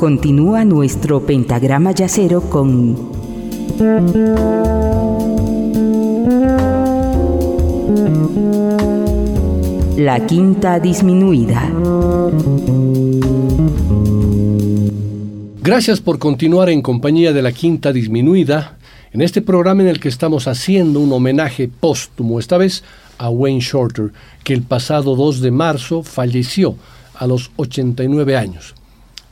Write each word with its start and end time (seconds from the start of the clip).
Continúa 0.00 0.64
nuestro 0.64 1.26
pentagrama 1.26 1.90
yacero 1.90 2.42
con 2.42 2.94
la 9.96 10.24
quinta 10.24 10.78
disminuida. 10.78 11.72
Gracias 15.62 16.00
por 16.00 16.20
continuar 16.20 16.70
en 16.70 16.80
compañía 16.80 17.32
de 17.32 17.42
la 17.42 17.50
quinta 17.50 17.92
disminuida 17.92 18.78
en 19.12 19.20
este 19.20 19.42
programa 19.42 19.82
en 19.82 19.88
el 19.88 19.98
que 19.98 20.08
estamos 20.08 20.46
haciendo 20.46 21.00
un 21.00 21.12
homenaje 21.12 21.68
póstumo, 21.68 22.38
esta 22.38 22.56
vez 22.56 22.84
a 23.18 23.30
Wayne 23.30 23.60
Shorter, 23.60 24.12
que 24.44 24.54
el 24.54 24.62
pasado 24.62 25.16
2 25.16 25.40
de 25.40 25.50
marzo 25.50 26.04
falleció 26.04 26.76
a 27.16 27.26
los 27.26 27.50
89 27.56 28.36
años. 28.36 28.77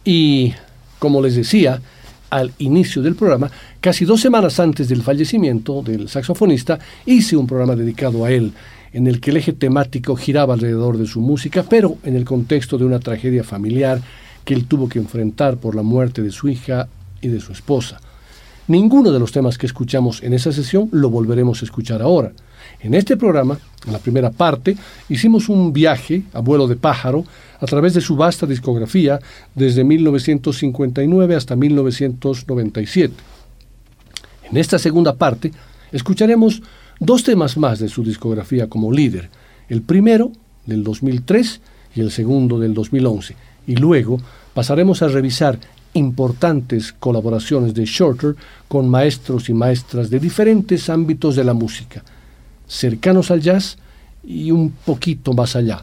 Y, 0.06 0.54
como 1.00 1.20
les 1.20 1.34
decía 1.34 1.82
al 2.30 2.52
inicio 2.58 3.02
del 3.02 3.16
programa, 3.16 3.50
casi 3.80 4.04
dos 4.04 4.20
semanas 4.20 4.58
antes 4.60 4.88
del 4.88 5.02
fallecimiento 5.02 5.82
del 5.82 6.08
saxofonista, 6.08 6.78
hice 7.04 7.36
un 7.36 7.46
programa 7.46 7.74
dedicado 7.74 8.24
a 8.24 8.30
él, 8.30 8.52
en 8.92 9.08
el 9.08 9.20
que 9.20 9.32
el 9.32 9.38
eje 9.38 9.52
temático 9.52 10.14
giraba 10.14 10.54
alrededor 10.54 10.96
de 10.96 11.06
su 11.06 11.20
música, 11.20 11.64
pero 11.68 11.98
en 12.04 12.14
el 12.14 12.24
contexto 12.24 12.78
de 12.78 12.84
una 12.84 13.00
tragedia 13.00 13.42
familiar 13.42 14.00
que 14.44 14.54
él 14.54 14.66
tuvo 14.66 14.88
que 14.88 15.00
enfrentar 15.00 15.56
por 15.56 15.74
la 15.74 15.82
muerte 15.82 16.22
de 16.22 16.30
su 16.30 16.48
hija 16.48 16.88
y 17.20 17.26
de 17.26 17.40
su 17.40 17.50
esposa. 17.52 18.00
Ninguno 18.68 19.10
de 19.10 19.18
los 19.18 19.32
temas 19.32 19.58
que 19.58 19.66
escuchamos 19.66 20.22
en 20.22 20.34
esa 20.34 20.52
sesión 20.52 20.88
lo 20.92 21.10
volveremos 21.10 21.62
a 21.62 21.64
escuchar 21.64 22.00
ahora. 22.00 22.32
En 22.80 22.94
este 22.94 23.16
programa, 23.16 23.58
en 23.86 23.92
la 23.92 23.98
primera 23.98 24.30
parte, 24.30 24.76
hicimos 25.08 25.48
un 25.48 25.72
viaje 25.72 26.22
a 26.32 26.40
vuelo 26.40 26.66
de 26.66 26.76
pájaro 26.76 27.24
a 27.60 27.66
través 27.66 27.94
de 27.94 28.00
su 28.00 28.16
vasta 28.16 28.46
discografía 28.46 29.18
desde 29.54 29.84
1959 29.84 31.34
hasta 31.34 31.56
1997. 31.56 33.14
En 34.50 34.56
esta 34.56 34.78
segunda 34.78 35.14
parte, 35.14 35.52
escucharemos 35.90 36.62
dos 37.00 37.24
temas 37.24 37.56
más 37.56 37.78
de 37.78 37.88
su 37.88 38.04
discografía 38.04 38.68
como 38.68 38.92
líder, 38.92 39.30
el 39.68 39.82
primero 39.82 40.32
del 40.66 40.84
2003 40.84 41.60
y 41.94 42.00
el 42.00 42.10
segundo 42.10 42.58
del 42.58 42.74
2011, 42.74 43.34
y 43.66 43.76
luego 43.76 44.20
pasaremos 44.54 45.02
a 45.02 45.08
revisar 45.08 45.58
importantes 45.94 46.92
colaboraciones 46.92 47.74
de 47.74 47.86
Shorter 47.86 48.36
con 48.68 48.88
maestros 48.88 49.48
y 49.48 49.54
maestras 49.54 50.10
de 50.10 50.20
diferentes 50.20 50.90
ámbitos 50.90 51.36
de 51.36 51.44
la 51.44 51.54
música, 51.54 52.04
cercanos 52.66 53.30
al 53.30 53.40
jazz 53.40 53.78
y 54.24 54.50
un 54.50 54.70
poquito 54.70 55.32
más 55.32 55.56
allá. 55.56 55.82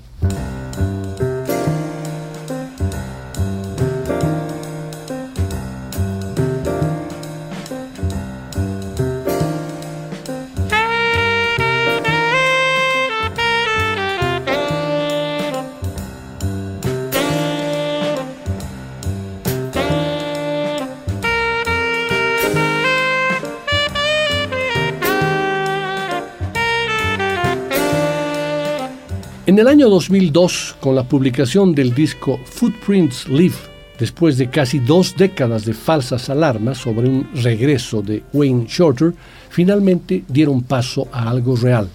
En 29.46 29.60
el 29.60 29.68
año 29.68 29.90
2002, 29.90 30.78
con 30.80 30.96
la 30.96 31.04
publicación 31.04 31.76
del 31.76 31.94
disco 31.94 32.40
Footprints 32.46 33.28
Live, 33.28 33.58
después 34.00 34.38
de 34.38 34.50
casi 34.50 34.80
dos 34.80 35.18
décadas 35.18 35.66
de 35.66 35.74
falsas 35.74 36.30
alarmas 36.30 36.78
sobre 36.78 37.10
un 37.10 37.28
regreso 37.36 38.02
de 38.02 38.24
Wayne 38.32 38.68
Shorter, 38.70 39.14
finalmente 39.50 40.24
dieron 40.30 40.64
paso 40.64 41.10
a 41.12 41.30
algo 41.30 41.58
real, 41.58 41.90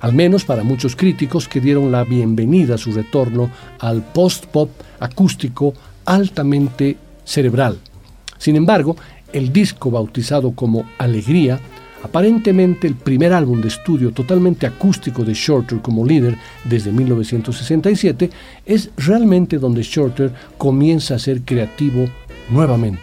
al 0.00 0.14
menos 0.14 0.44
para 0.44 0.64
muchos 0.64 0.96
críticos 0.96 1.46
que 1.46 1.60
dieron 1.60 1.92
la 1.92 2.02
bienvenida 2.02 2.74
a 2.74 2.78
su 2.78 2.90
retorno 2.90 3.52
al 3.78 4.02
post-pop 4.02 4.70
acústico 4.98 5.72
altamente 6.06 6.96
cerebral. 7.22 7.78
Sin 8.36 8.56
embargo, 8.56 8.96
el 9.32 9.52
disco 9.52 9.92
bautizado 9.92 10.50
como 10.56 10.86
Alegría 10.98 11.60
Aparentemente 12.02 12.86
el 12.86 12.94
primer 12.94 13.32
álbum 13.32 13.60
de 13.60 13.68
estudio 13.68 14.10
totalmente 14.12 14.66
acústico 14.66 15.22
de 15.22 15.34
Shorter 15.34 15.80
como 15.80 16.06
líder 16.06 16.36
desde 16.64 16.92
1967 16.92 18.30
es 18.64 18.90
realmente 18.96 19.58
donde 19.58 19.82
Shorter 19.82 20.32
comienza 20.56 21.14
a 21.14 21.18
ser 21.18 21.42
creativo 21.42 22.08
nuevamente. 22.50 23.02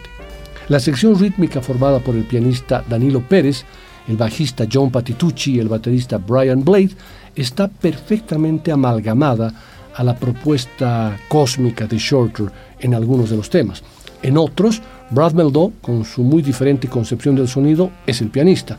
La 0.68 0.80
sección 0.80 1.18
rítmica 1.18 1.62
formada 1.62 2.00
por 2.00 2.16
el 2.16 2.24
pianista 2.24 2.84
Danilo 2.88 3.20
Pérez, 3.20 3.64
el 4.08 4.16
bajista 4.16 4.66
John 4.70 4.90
Patitucci 4.90 5.54
y 5.54 5.58
el 5.60 5.68
baterista 5.68 6.18
Brian 6.18 6.64
Blade 6.64 6.90
está 7.36 7.68
perfectamente 7.68 8.72
amalgamada 8.72 9.52
a 9.94 10.02
la 10.02 10.16
propuesta 10.16 11.16
cósmica 11.28 11.86
de 11.86 11.98
Shorter 11.98 12.50
en 12.80 12.94
algunos 12.94 13.30
de 13.30 13.36
los 13.36 13.48
temas. 13.48 13.82
En 14.22 14.36
otros, 14.36 14.82
Brad 15.10 15.32
Meldau, 15.32 15.72
con 15.80 16.04
su 16.04 16.22
muy 16.22 16.42
diferente 16.42 16.88
concepción 16.88 17.34
del 17.34 17.48
sonido, 17.48 17.90
es 18.06 18.20
el 18.20 18.28
pianista. 18.28 18.76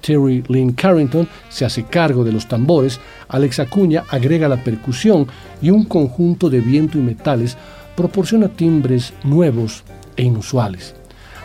Terry 0.00 0.44
Lynn 0.48 0.72
Carrington 0.72 1.28
se 1.48 1.64
hace 1.64 1.84
cargo 1.84 2.24
de 2.24 2.32
los 2.32 2.46
tambores, 2.46 3.00
Alex 3.28 3.60
Acuña 3.60 4.04
agrega 4.10 4.48
la 4.48 4.62
percusión 4.62 5.26
y 5.60 5.70
un 5.70 5.84
conjunto 5.84 6.50
de 6.50 6.60
viento 6.60 6.98
y 6.98 7.00
metales 7.00 7.56
proporciona 7.96 8.48
timbres 8.48 9.12
nuevos 9.24 9.84
e 10.16 10.24
inusuales. 10.24 10.94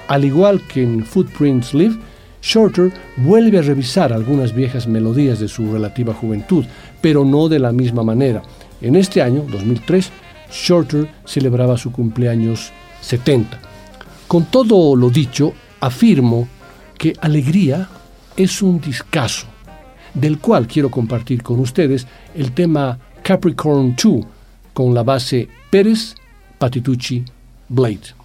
Al 0.08 0.26
igual 0.26 0.62
que 0.68 0.84
en 0.84 1.06
Footprints 1.06 1.74
Live, 1.74 1.98
Shorter 2.42 2.94
vuelve 3.18 3.60
a 3.60 3.62
revisar 3.64 4.14
algunas 4.14 4.54
viejas 4.54 4.88
melodías 4.88 5.40
de 5.40 5.48
su 5.48 5.72
relativa 5.72 6.14
juventud, 6.14 6.66
pero 7.02 7.26
no 7.26 7.50
de 7.50 7.60
la 7.60 7.72
misma 7.72 8.04
manera. 8.04 8.42
En 8.82 8.96
este 8.96 9.22
año, 9.22 9.44
2003, 9.52 10.12
Shorter 10.52 11.10
celebraba 11.26 11.78
su 11.78 11.92
cumpleaños 11.92 12.72
70. 13.02 13.67
Con 14.28 14.46
todo 14.46 14.96
lo 14.98 15.10
dicho, 15.10 15.54
afirmo 15.80 16.50
que 16.98 17.14
Alegría 17.22 17.88
es 18.36 18.62
un 18.62 18.82
discazo, 18.82 19.48
del 20.14 20.40
cual 20.40 20.68
quiero 20.68 20.92
compartir 20.92 21.42
con 21.42 21.62
ustedes 21.62 22.06
el 22.36 22.52
tema 22.52 23.00
Capricorn 23.24 23.96
2 23.96 24.26
con 24.74 24.94
la 24.94 25.04
base 25.04 25.48
Pérez, 25.70 26.16
Patitucci, 26.58 27.24
Blade. 27.70 28.16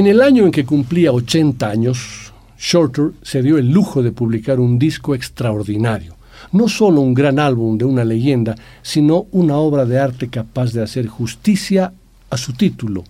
En 0.00 0.06
el 0.06 0.22
año 0.22 0.46
en 0.46 0.50
que 0.50 0.64
cumplía 0.64 1.12
80 1.12 1.68
años, 1.68 2.32
Shorter 2.58 3.10
se 3.20 3.42
dio 3.42 3.58
el 3.58 3.70
lujo 3.70 4.02
de 4.02 4.12
publicar 4.12 4.58
un 4.58 4.78
disco 4.78 5.14
extraordinario. 5.14 6.16
No 6.52 6.70
solo 6.70 7.02
un 7.02 7.12
gran 7.12 7.38
álbum 7.38 7.76
de 7.76 7.84
una 7.84 8.02
leyenda, 8.02 8.54
sino 8.80 9.26
una 9.30 9.58
obra 9.58 9.84
de 9.84 9.98
arte 9.98 10.28
capaz 10.28 10.72
de 10.72 10.82
hacer 10.82 11.06
justicia 11.06 11.92
a 12.30 12.36
su 12.38 12.54
título, 12.54 13.04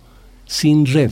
Sin 0.45 0.85
Red. 0.85 1.11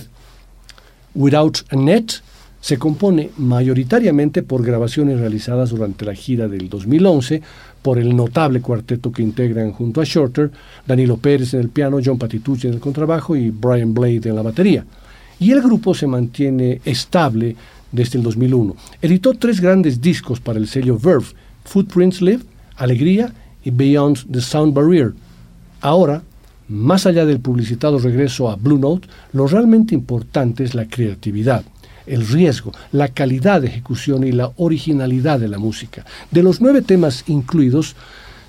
Without 1.15 1.59
a 1.69 1.77
Net 1.77 2.11
se 2.59 2.77
compone 2.77 3.29
mayoritariamente 3.37 4.43
por 4.43 4.65
grabaciones 4.65 5.21
realizadas 5.21 5.69
durante 5.69 6.03
la 6.03 6.13
gira 6.13 6.49
del 6.49 6.67
2011 6.67 7.41
por 7.81 7.99
el 7.99 8.17
notable 8.17 8.59
cuarteto 8.59 9.13
que 9.13 9.23
integran 9.23 9.71
junto 9.71 10.01
a 10.01 10.03
Shorter, 10.03 10.51
Danilo 10.85 11.15
Pérez 11.15 11.53
en 11.53 11.61
el 11.61 11.69
piano, 11.69 11.99
John 12.03 12.19
Patitucci 12.19 12.67
en 12.67 12.73
el 12.73 12.79
contrabajo 12.81 13.37
y 13.37 13.49
Brian 13.49 13.93
Blade 13.93 14.27
en 14.27 14.35
la 14.35 14.41
batería. 14.41 14.85
Y 15.39 15.51
el 15.51 15.61
grupo 15.61 15.93
se 15.93 16.07
mantiene 16.07 16.81
estable 16.85 17.55
desde 17.91 18.17
el 18.17 18.23
2001. 18.23 18.75
Editó 19.01 19.33
tres 19.33 19.61
grandes 19.61 20.01
discos 20.01 20.39
para 20.39 20.59
el 20.59 20.67
sello 20.67 20.97
Verve, 20.97 21.27
Footprints 21.63 22.21
Live, 22.21 22.43
Alegría 22.75 23.33
y 23.63 23.71
Beyond 23.71 24.31
the 24.31 24.41
Sound 24.41 24.73
Barrier. 24.73 25.13
Ahora, 25.81 26.21
más 26.67 27.05
allá 27.05 27.25
del 27.25 27.39
publicitado 27.39 27.99
regreso 27.99 28.49
a 28.49 28.55
Blue 28.55 28.77
Note, 28.77 29.07
lo 29.33 29.47
realmente 29.47 29.95
importante 29.95 30.63
es 30.63 30.75
la 30.75 30.87
creatividad 30.87 31.63
el 32.09 32.27
riesgo, 32.27 32.71
la 32.91 33.09
calidad 33.09 33.61
de 33.61 33.67
ejecución 33.67 34.23
y 34.23 34.31
la 34.31 34.51
originalidad 34.57 35.39
de 35.39 35.47
la 35.47 35.59
música. 35.59 36.05
De 36.31 36.41
los 36.41 36.59
nueve 36.59 36.81
temas 36.81 37.23
incluidos, 37.27 37.95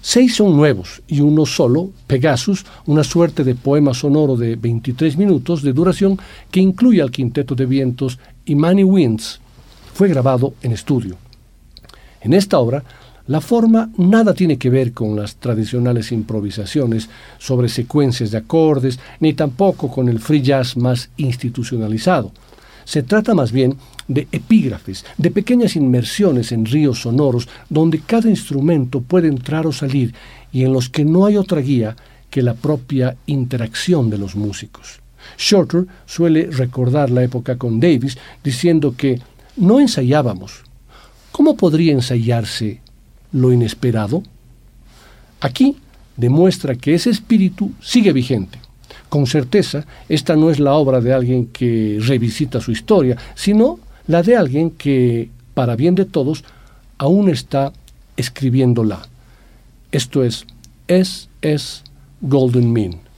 seis 0.01 0.37
son 0.37 0.57
nuevos 0.57 1.03
y 1.07 1.21
uno 1.21 1.47
solo, 1.47 1.91
Pegasus, 2.07 2.65
una 2.87 3.05
suerte 3.05 3.45
de 3.45 3.55
poema 3.55 3.95
sonoro 3.95 4.37
de 4.37 4.57
23 4.57 5.17
minutos 5.17 5.63
de 5.63 5.73
duración 5.73 6.19
que 6.51 6.61
incluye 6.61 7.03
al 7.03 7.11
quinteto 7.11 7.55
de 7.55 7.67
vientos 7.67 8.19
y 8.45 8.55
Many 8.55 8.85
Winds, 8.85 9.41
fue 9.95 10.09
grabado 10.09 10.55
en 10.63 10.73
estudio. 10.73 11.17
En 12.23 12.33
esta 12.33 12.59
obra, 12.59 12.83
la 13.27 13.41
forma 13.41 13.91
nada 13.97 14.35
tiene 14.35 14.59
que 14.59 14.71
ver 14.71 14.93
con 14.93 15.15
las 15.15 15.37
tradicionales 15.37 16.11
improvisaciones 16.11 17.09
sobre 17.39 17.69
secuencias 17.69 18.31
de 18.31 18.39
acordes, 18.39 18.99
ni 19.21 19.35
tampoco 19.35 19.89
con 19.89 20.09
el 20.09 20.19
free 20.19 20.43
jazz 20.43 20.77
más 20.77 21.11
institucionalizado. 21.17 22.33
Se 22.91 23.05
trata 23.05 23.37
más 23.37 23.53
bien 23.53 23.77
de 24.09 24.27
epígrafes, 24.33 25.05
de 25.17 25.31
pequeñas 25.31 25.77
inmersiones 25.77 26.51
en 26.51 26.67
ríos 26.67 27.03
sonoros 27.03 27.49
donde 27.69 28.01
cada 28.01 28.29
instrumento 28.29 29.01
puede 29.01 29.29
entrar 29.29 29.65
o 29.69 29.71
salir 29.71 30.13
y 30.51 30.65
en 30.65 30.73
los 30.73 30.89
que 30.89 31.05
no 31.05 31.25
hay 31.25 31.37
otra 31.37 31.61
guía 31.61 31.95
que 32.31 32.43
la 32.43 32.55
propia 32.55 33.17
interacción 33.27 34.11
de 34.11 34.19
los 34.19 34.35
músicos. 34.35 34.99
Shorter 35.39 35.87
suele 36.05 36.49
recordar 36.51 37.11
la 37.11 37.23
época 37.23 37.57
con 37.57 37.79
Davis 37.79 38.19
diciendo 38.43 38.97
que 38.97 39.21
no 39.57 39.79
ensayábamos. 39.79 40.65
¿Cómo 41.31 41.57
podría 41.57 41.93
ensayarse 41.93 42.81
lo 43.31 43.53
inesperado? 43.53 44.25
Aquí 45.41 45.77
demuestra 46.17 46.75
que 46.75 46.95
ese 46.95 47.11
espíritu 47.11 47.71
sigue 47.81 48.13
vigente. 48.13 48.59
Con 49.11 49.27
certeza, 49.27 49.85
esta 50.09 50.37
no 50.37 50.51
es 50.51 50.59
la 50.59 50.73
obra 50.73 51.03
de 51.03 51.13
alguien 51.13 51.47
que 51.49 51.99
revisita 52.01 52.61
su 52.61 52.71
historia, 52.71 53.19
sino 53.35 53.79
la 54.07 54.23
de 54.23 54.37
alguien 54.37 54.71
que, 54.71 55.29
para 55.53 55.77
bien 55.77 55.95
de 55.95 56.07
todos, 56.07 56.45
aún 56.97 57.29
está 57.29 57.73
escribiéndola. 58.17 59.03
Esto 59.93 60.25
es 60.25 60.47
S.S. 60.87 61.83
Golden 62.23 62.73
Mean. 62.73 63.10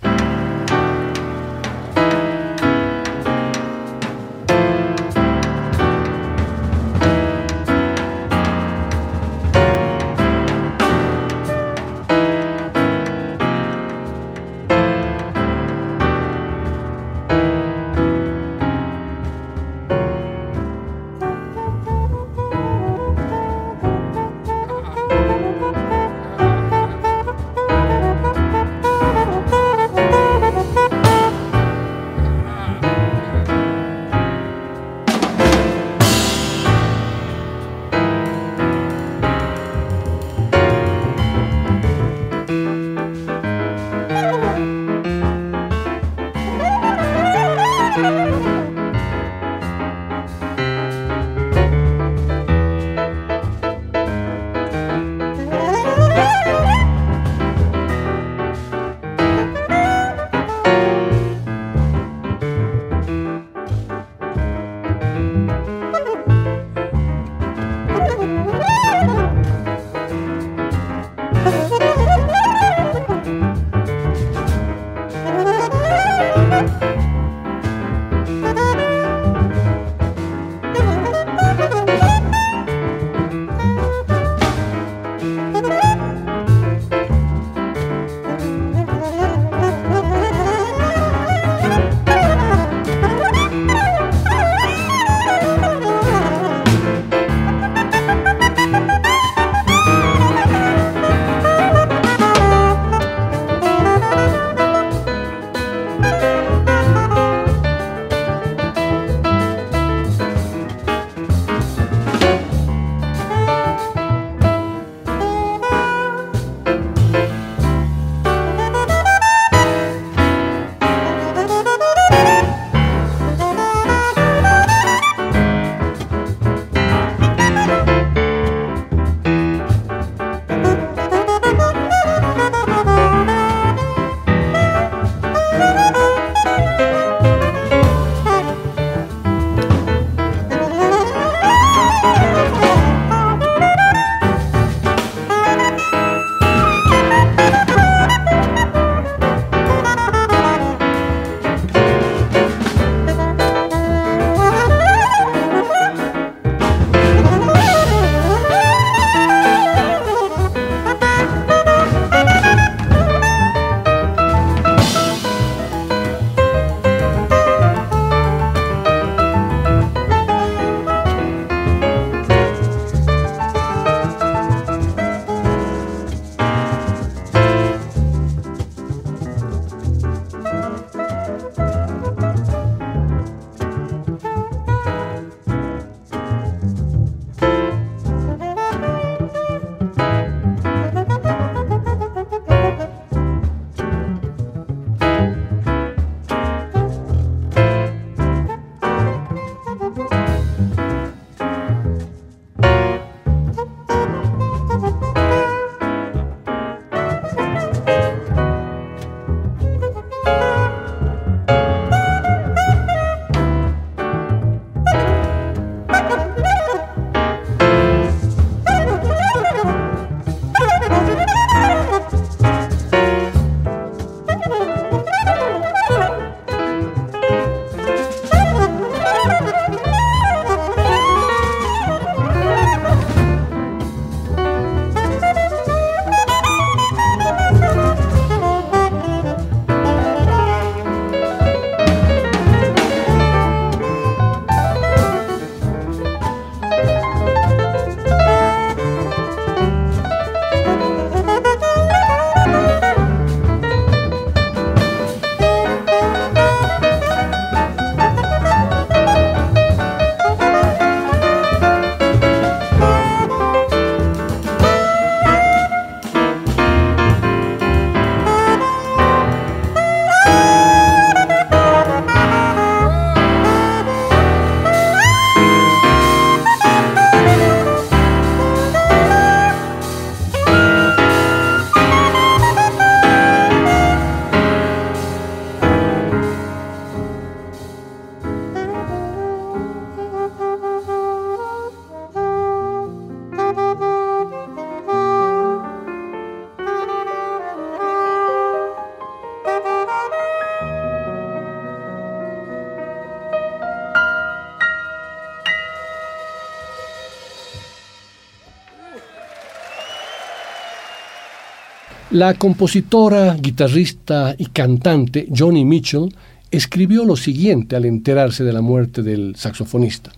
La 312.12 312.34
compositora, 312.34 313.38
guitarrista 313.40 314.34
y 314.36 314.44
cantante 314.48 315.28
Johnny 315.34 315.64
Mitchell 315.64 316.14
escribió 316.50 317.06
lo 317.06 317.16
siguiente 317.16 317.74
al 317.74 317.86
enterarse 317.86 318.44
de 318.44 318.52
la 318.52 318.60
muerte 318.60 319.02
del 319.02 319.34
saxofonista. 319.34 320.12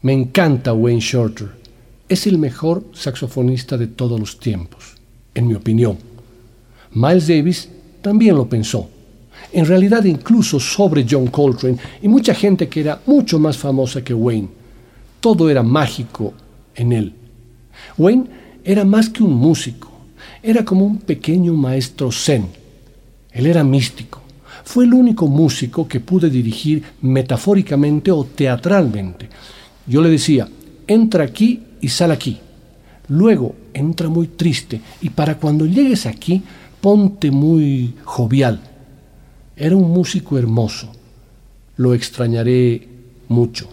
Me 0.00 0.14
encanta 0.14 0.72
Wayne 0.72 1.02
Shorter. 1.02 1.48
Es 2.08 2.26
el 2.26 2.38
mejor 2.38 2.86
saxofonista 2.94 3.76
de 3.76 3.88
todos 3.88 4.18
los 4.18 4.38
tiempos, 4.38 4.94
en 5.34 5.46
mi 5.46 5.52
opinión. 5.52 5.98
Miles 6.92 7.28
Davis 7.28 7.68
también 8.00 8.36
lo 8.36 8.48
pensó. 8.48 8.88
En 9.52 9.66
realidad 9.66 10.02
incluso 10.04 10.58
sobre 10.58 11.04
John 11.06 11.26
Coltrane 11.26 11.76
y 12.00 12.08
mucha 12.08 12.34
gente 12.34 12.70
que 12.70 12.80
era 12.80 13.02
mucho 13.04 13.38
más 13.38 13.58
famosa 13.58 14.02
que 14.02 14.14
Wayne. 14.14 14.48
Todo 15.20 15.50
era 15.50 15.62
mágico 15.62 16.32
en 16.74 16.94
él. 16.94 17.12
Wayne 17.98 18.24
era 18.64 18.86
más 18.86 19.10
que 19.10 19.22
un 19.22 19.34
músico 19.34 19.93
era 20.46 20.62
como 20.62 20.84
un 20.84 20.98
pequeño 20.98 21.54
maestro 21.54 22.12
zen. 22.12 22.46
Él 23.32 23.46
era 23.46 23.64
místico. 23.64 24.20
Fue 24.62 24.84
el 24.84 24.92
único 24.92 25.26
músico 25.26 25.88
que 25.88 26.00
pude 26.00 26.28
dirigir 26.28 26.82
metafóricamente 27.00 28.10
o 28.10 28.24
teatralmente. 28.24 29.30
Yo 29.86 30.02
le 30.02 30.10
decía, 30.10 30.46
entra 30.86 31.24
aquí 31.24 31.62
y 31.80 31.88
sal 31.88 32.10
aquí. 32.10 32.38
Luego 33.08 33.54
entra 33.72 34.10
muy 34.10 34.28
triste 34.28 34.82
y 35.00 35.08
para 35.08 35.38
cuando 35.38 35.64
llegues 35.64 36.04
aquí, 36.04 36.42
ponte 36.78 37.30
muy 37.30 37.94
jovial. 38.04 38.60
Era 39.56 39.76
un 39.76 39.90
músico 39.90 40.36
hermoso. 40.36 40.92
Lo 41.76 41.94
extrañaré 41.94 42.86
mucho. 43.28 43.66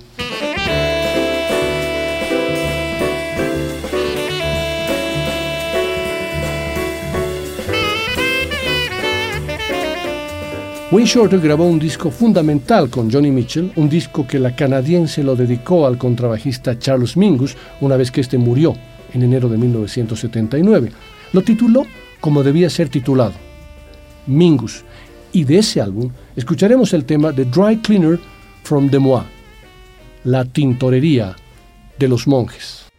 Wayne 10.91 11.07
Shorter 11.07 11.39
grabó 11.39 11.67
un 11.67 11.79
disco 11.79 12.11
fundamental 12.11 12.89
con 12.89 13.09
Johnny 13.09 13.31
Mitchell, 13.31 13.71
un 13.77 13.87
disco 13.87 14.27
que 14.27 14.37
la 14.37 14.53
canadiense 14.53 15.23
lo 15.23 15.37
dedicó 15.37 15.87
al 15.87 15.97
contrabajista 15.97 16.77
Charles 16.77 17.15
Mingus 17.15 17.55
una 17.79 17.95
vez 17.95 18.11
que 18.11 18.19
éste 18.19 18.37
murió 18.37 18.73
en 19.13 19.23
enero 19.23 19.47
de 19.47 19.57
1979. 19.57 20.91
Lo 21.31 21.43
tituló 21.43 21.85
como 22.19 22.43
debía 22.43 22.69
ser 22.69 22.89
titulado, 22.89 23.31
Mingus, 24.27 24.83
y 25.31 25.45
de 25.45 25.59
ese 25.59 25.79
álbum 25.79 26.11
escucharemos 26.35 26.91
el 26.91 27.05
tema 27.05 27.31
The 27.31 27.45
Dry 27.45 27.77
Cleaner 27.77 28.19
from 28.63 28.89
the 28.89 28.99
Moi, 28.99 29.23
la 30.25 30.43
tintorería 30.43 31.37
de 31.97 32.07
los 32.09 32.27
monjes. 32.27 32.91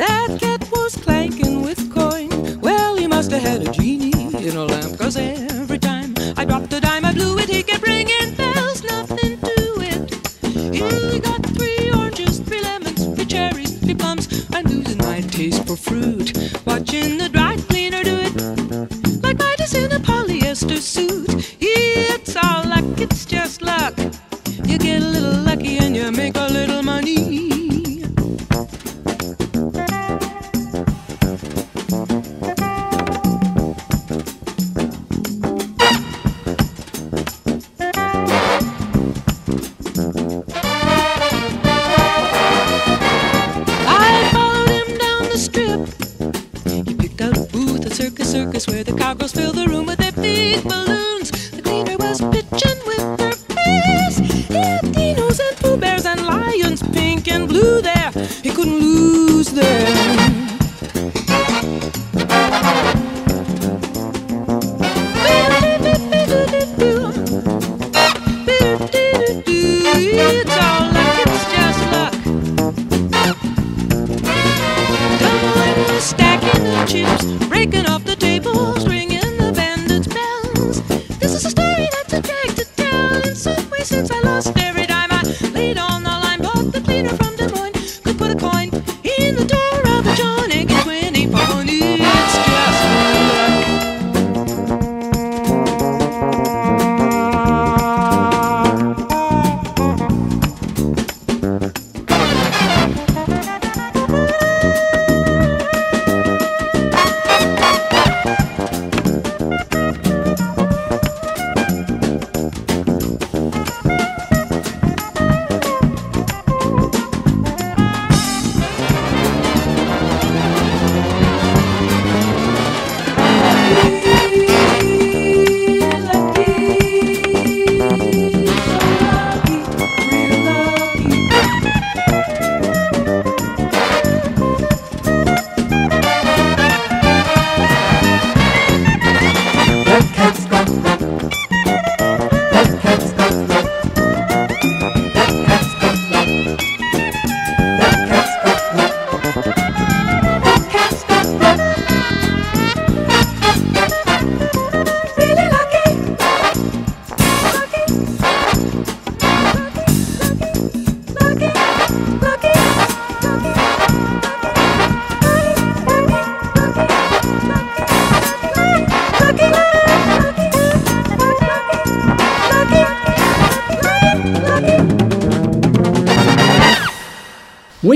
That 0.00 0.38
cat 0.40 0.66
was 0.72 0.96
clanking 0.96 1.60
with 1.60 1.92
coin. 1.92 2.30
Well, 2.62 2.96
he 2.96 3.06
must 3.06 3.30
have 3.32 3.42
had 3.42 3.68
a 3.68 3.70
genie 3.70 4.34
in 4.48 4.56
a 4.56 4.64
lamp, 4.64 4.98
cause 4.98 5.18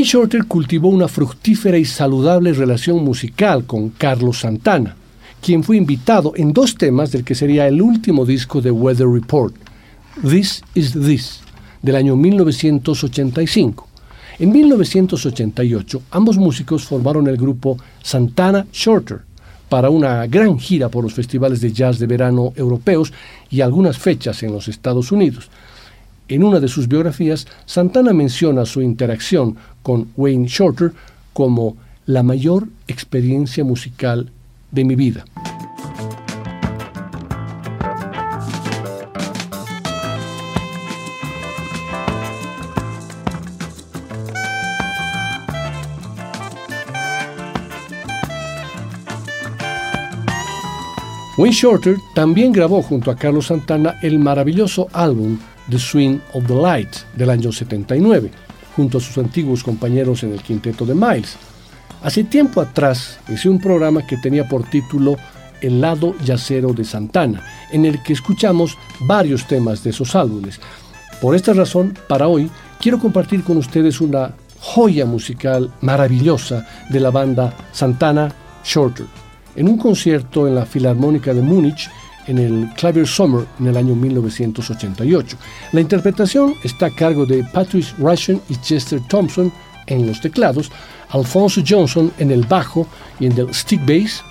Shorter 0.04 0.44
cultivó 0.44 0.88
una 0.88 1.08
fructífera 1.08 1.78
y 1.78 1.84
saludable 1.84 2.52
relación 2.52 3.02
musical 3.02 3.64
con 3.64 3.88
Carlos 3.88 4.40
Santana, 4.40 4.94
quien 5.40 5.64
fue 5.64 5.78
invitado 5.78 6.34
en 6.36 6.52
dos 6.52 6.76
temas 6.76 7.10
del 7.10 7.24
que 7.24 7.34
sería 7.34 7.66
el 7.66 7.80
último 7.80 8.26
disco 8.26 8.60
de 8.60 8.70
Weather 8.70 9.08
Report, 9.08 9.54
This 10.22 10.62
is 10.74 10.92
This, 10.92 11.40
del 11.82 11.96
año 11.96 12.16
1985. 12.16 13.88
En 14.38 14.52
1988, 14.52 16.02
ambos 16.10 16.36
músicos 16.36 16.84
formaron 16.84 17.26
el 17.26 17.36
grupo 17.36 17.78
Santana 18.02 18.66
Shorter 18.72 19.22
para 19.68 19.88
una 19.90 20.26
gran 20.26 20.58
gira 20.58 20.88
por 20.88 21.02
los 21.02 21.14
festivales 21.14 21.60
de 21.60 21.72
jazz 21.72 21.98
de 21.98 22.06
verano 22.06 22.52
europeos 22.56 23.12
y 23.48 23.62
algunas 23.62 23.98
fechas 23.98 24.42
en 24.42 24.52
los 24.52 24.68
Estados 24.68 25.10
Unidos. 25.12 25.50
En 26.26 26.42
una 26.42 26.58
de 26.58 26.68
sus 26.68 26.88
biografías, 26.88 27.46
Santana 27.66 28.14
menciona 28.14 28.64
su 28.64 28.80
interacción 28.80 29.56
con 29.84 30.08
Wayne 30.16 30.48
Shorter 30.48 30.92
como 31.32 31.76
la 32.06 32.24
mayor 32.24 32.66
experiencia 32.88 33.62
musical 33.62 34.30
de 34.72 34.84
mi 34.84 34.96
vida. 34.96 35.24
Wayne 51.36 51.52
Shorter 51.52 51.96
también 52.14 52.52
grabó 52.52 52.80
junto 52.80 53.10
a 53.10 53.16
Carlos 53.16 53.48
Santana 53.48 53.98
el 54.02 54.20
maravilloso 54.20 54.88
álbum 54.92 55.36
The 55.68 55.80
Swing 55.80 56.20
of 56.32 56.46
the 56.46 56.54
Light 56.54 56.96
del 57.16 57.28
año 57.28 57.50
79, 57.50 58.30
junto 58.76 58.98
a 58.98 59.00
sus 59.00 59.16
antiguos 59.18 59.62
compañeros 59.62 60.22
en 60.22 60.32
el 60.32 60.42
quinteto 60.42 60.84
de 60.84 60.94
Miles. 60.94 61.37
Hace 62.02 62.24
tiempo 62.24 62.60
atrás 62.60 63.18
hice 63.28 63.48
un 63.48 63.58
programa 63.58 64.06
que 64.06 64.16
tenía 64.18 64.48
por 64.48 64.68
título 64.68 65.16
El 65.60 65.80
lado 65.80 66.14
yacero 66.24 66.72
de 66.72 66.84
Santana, 66.84 67.42
en 67.72 67.84
el 67.84 68.02
que 68.02 68.12
escuchamos 68.12 68.76
varios 69.00 69.46
temas 69.46 69.82
de 69.82 69.90
esos 69.90 70.14
álbumes. 70.14 70.60
Por 71.20 71.34
esta 71.34 71.52
razón, 71.52 71.96
para 72.08 72.28
hoy, 72.28 72.50
quiero 72.80 72.98
compartir 72.98 73.42
con 73.42 73.56
ustedes 73.56 74.00
una 74.00 74.34
joya 74.60 75.06
musical 75.06 75.72
maravillosa 75.80 76.66
de 76.90 77.00
la 77.00 77.10
banda 77.10 77.54
Santana 77.72 78.34
Shorter 78.64 79.06
en 79.56 79.68
un 79.68 79.78
concierto 79.78 80.48
en 80.48 80.54
la 80.54 80.66
Filarmónica 80.66 81.32
de 81.32 81.42
Múnich 81.42 81.90
en 82.26 82.38
el 82.38 82.70
Clavier 82.76 83.06
Summer 83.06 83.46
en 83.60 83.66
el 83.66 83.76
año 83.76 83.94
1988. 83.94 85.37
La 85.72 85.80
interpretación 85.80 86.54
está 86.62 86.87
a 86.87 86.94
cargo 86.94 87.26
de 87.26 87.44
Patrick 87.44 87.87
Russian 87.98 88.40
y 88.48 88.56
Chester 88.56 89.00
Thompson 89.08 89.52
en 89.87 90.06
los 90.06 90.20
teclados, 90.20 90.70
Alfonso 91.10 91.62
Johnson 91.66 92.12
en 92.18 92.30
el 92.30 92.44
bajo 92.44 92.87
y 93.20 93.26
en 93.26 93.38
el 93.38 93.54
stick 93.54 93.80
bass, 93.87 94.22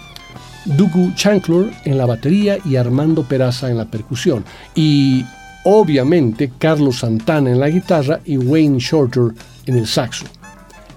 Dugu 0.66 1.14
Chanclor 1.16 1.72
en 1.86 1.98
la 1.98 2.06
batería 2.06 2.58
y 2.66 2.76
Armando 2.76 3.24
Peraza 3.24 3.70
en 3.70 3.78
la 3.78 3.86
percusión. 3.86 4.44
Y 4.76 5.26
obviamente 5.66 6.52
Carlos 6.58 7.00
Santana 7.00 7.52
en 7.52 7.60
la 7.60 7.70
guitarra 7.70 8.20
y 8.26 8.38
Wayne 8.38 8.80
Shorter 8.80 9.34
en 9.66 9.78
el 9.78 9.88
saxo. 9.88 10.26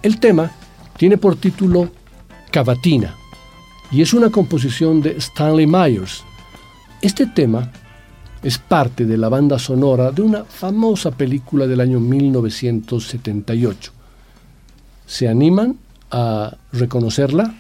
El 0.02 0.18
tema 0.20 0.50
tiene 0.96 1.18
por 1.18 1.37
título 1.37 1.90
Cavatina 2.50 3.14
y 3.90 4.02
es 4.02 4.14
una 4.14 4.30
composición 4.30 5.00
de 5.02 5.16
Stanley 5.16 5.66
Myers. 5.66 6.24
Este 7.06 7.26
tema 7.26 7.70
es 8.42 8.58
parte 8.58 9.06
de 9.06 9.16
la 9.16 9.28
banda 9.28 9.60
sonora 9.60 10.10
de 10.10 10.22
una 10.22 10.44
famosa 10.44 11.12
película 11.12 11.68
del 11.68 11.80
año 11.80 12.00
1978. 12.00 13.92
¿Se 15.06 15.28
animan 15.28 15.78
a 16.10 16.56
reconocerla? 16.72 17.54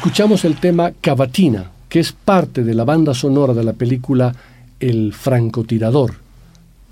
Escuchamos 0.00 0.46
el 0.46 0.56
tema 0.56 0.92
Cavatina, 0.98 1.72
que 1.90 2.00
es 2.00 2.10
parte 2.10 2.64
de 2.64 2.72
la 2.72 2.86
banda 2.86 3.12
sonora 3.12 3.52
de 3.52 3.62
la 3.62 3.74
película 3.74 4.34
El 4.80 5.12
francotirador, 5.12 6.14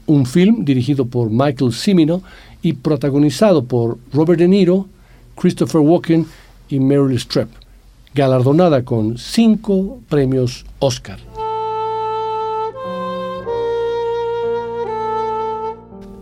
un 0.05 0.27
film 0.27 0.63
dirigido 0.63 1.07
por 1.07 1.31
Michael 1.31 1.73
Cimino 1.73 2.21
y 2.61 2.75
protagonizado 2.75 3.65
por 3.65 3.97
Robert 4.13 4.39
De 4.39 4.47
Niro, 4.47 4.89
Christopher 5.37 5.81
Walken 5.81 6.27
y 6.69 6.81
Meryl 6.81 7.17
Streep, 7.17 7.49
galardonada 8.15 8.85
con 8.85 9.17
cinco 9.17 10.01
premios 10.11 10.67
Oscar. 10.79 11.19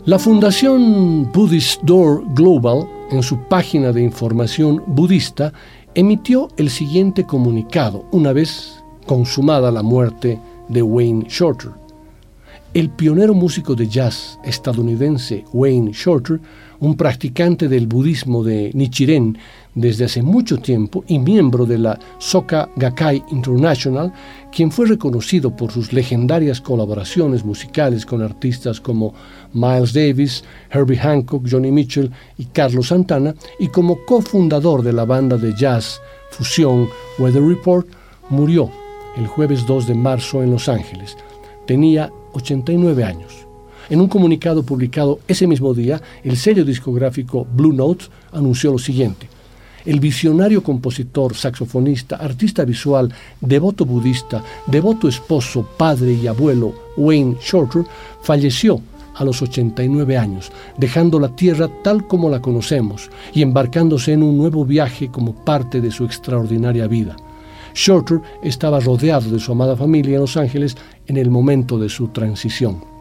La 0.05 0.21
Fundación 0.21 1.33
Buddhist 1.33 1.83
Door 1.83 2.33
Global, 2.33 2.87
en 3.11 3.25
su 3.25 3.41
página 3.49 3.91
de 3.91 4.05
información 4.05 4.85
budista, 4.87 5.53
emitió 5.97 6.51
el 6.59 6.69
siguiente 6.69 7.25
comunicado 7.25 8.05
una 8.13 8.35
vez 8.35 8.85
consumada 9.07 9.73
la 9.73 9.83
muerte 9.83 10.39
de 10.69 10.83
Wayne 10.83 11.25
Shorter. 11.27 11.71
El 12.75 12.91
pionero 12.91 13.33
músico 13.33 13.75
de 13.75 13.89
jazz 13.89 14.39
estadounidense 14.45 15.47
Wayne 15.55 15.93
Shorter, 15.95 16.39
un 16.81 16.99
practicante 16.99 17.67
del 17.69 17.87
budismo 17.87 18.45
de 18.45 18.73
Nichiren 18.75 19.39
desde 19.77 20.07
hace 20.07 20.23
mucho 20.23 20.59
tiempo 20.59 21.05
y 21.07 21.21
miembro 21.21 21.67
de 21.67 21.79
la 21.79 21.99
Soka 22.19 22.69
Gakkai 22.77 23.23
International, 23.31 24.13
quien 24.51 24.73
fue 24.73 24.87
reconocido 24.87 25.55
por 25.55 25.71
sus 25.71 25.93
legendarias 25.93 26.61
colaboraciones 26.61 27.45
musicales 27.45 28.05
con 28.05 28.23
artistas 28.23 28.81
como 28.81 29.15
Miles 29.53 29.93
Davis, 29.93 30.43
Herbie 30.71 30.97
Hancock, 30.97 31.47
Johnny 31.49 31.71
Mitchell 31.71 32.11
y 32.39 32.47
Carlos 32.47 32.89
Santana, 32.89 33.35
y 33.61 33.69
como 33.69 34.05
cofundador 34.07 34.83
de 34.83 34.95
la 34.95 35.05
banda 35.05 35.37
de 35.37 35.55
jazz 35.55 36.01
fusión 36.31 36.89
Weather 37.19 37.43
Report, 37.43 37.87
murió 38.31 38.71
el 39.17 39.27
jueves 39.27 39.67
2 39.67 39.89
de 39.89 39.95
marzo 39.95 40.43
en 40.43 40.51
Los 40.51 40.69
Ángeles. 40.71 41.17
Tenía 41.67 42.11
89 42.33 43.05
años. 43.05 43.47
En 43.91 44.01
un 44.01 44.09
comunicado 44.09 44.63
publicado 44.63 45.21
ese 45.29 45.47
mismo 45.47 45.75
día, 45.75 46.01
el 46.25 46.37
sello 46.37 46.65
discográfico 46.65 47.47
Blue 47.53 47.73
Notes 47.73 48.11
anunció 48.33 48.73
lo 48.73 48.79
siguiente. 48.79 49.29
El 49.87 50.01
visionario 50.01 50.63
compositor, 50.65 51.35
saxofonista, 51.35 52.17
artista 52.17 52.65
visual, 52.65 53.13
devoto 53.41 53.87
budista, 53.87 54.43
devoto 54.67 55.07
esposo, 55.09 55.65
padre 55.77 56.13
y 56.13 56.27
abuelo 56.27 56.75
Wayne 56.97 57.37
Shorter 57.41 57.85
falleció 58.21 58.81
a 59.15 59.25
los 59.25 59.41
89 59.41 60.19
años, 60.19 60.51
dejando 60.77 61.21
la 61.21 61.29
Tierra 61.29 61.71
tal 61.83 62.07
como 62.07 62.29
la 62.29 62.41
conocemos 62.41 63.11
y 63.33 63.43
embarcándose 63.43 64.13
en 64.13 64.23
un 64.23 64.37
nuevo 64.37 64.65
viaje 64.65 65.09
como 65.09 65.35
parte 65.35 65.81
de 65.81 65.91
su 65.91 66.05
extraordinaria 66.05 66.89
vida. 66.89 67.17
Shorter 67.75 68.21
estaba 68.43 68.81
rodeado 68.81 69.31
de 69.31 69.39
su 69.39 69.53
amada 69.53 69.77
familia 69.77 70.15
en 70.15 70.23
Los 70.23 70.37
Ángeles 70.37 70.77
en 71.07 71.17
el 71.17 71.31
momento 71.31 71.79
de 71.79 71.89
su 71.89 72.09
transición. 72.09 72.96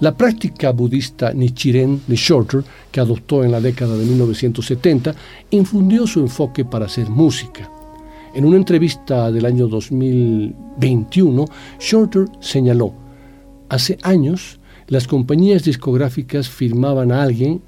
La 0.00 0.14
práctica 0.14 0.72
budista 0.72 1.32
Nichiren 1.32 2.02
de 2.06 2.16
Shorter, 2.16 2.62
que 2.92 3.00
adoptó 3.00 3.44
en 3.44 3.50
la 3.50 3.62
década 3.62 3.96
de 3.96 4.04
1970, 4.04 5.14
infundió 5.50 6.06
su 6.06 6.20
enfoque 6.20 6.66
para 6.66 6.84
hacer 6.84 7.08
música. 7.08 7.70
En 8.34 8.44
una 8.44 8.58
entrevista 8.58 9.32
del 9.32 9.46
año 9.46 9.68
2021, 9.68 11.46
Shorter 11.80 12.26
señaló, 12.40 12.92
hace 13.70 13.96
años 14.02 14.60
las 14.88 15.06
compañías 15.06 15.64
discográficas 15.64 16.46
firmaban 16.46 17.10
a 17.10 17.22
alguien 17.22 17.62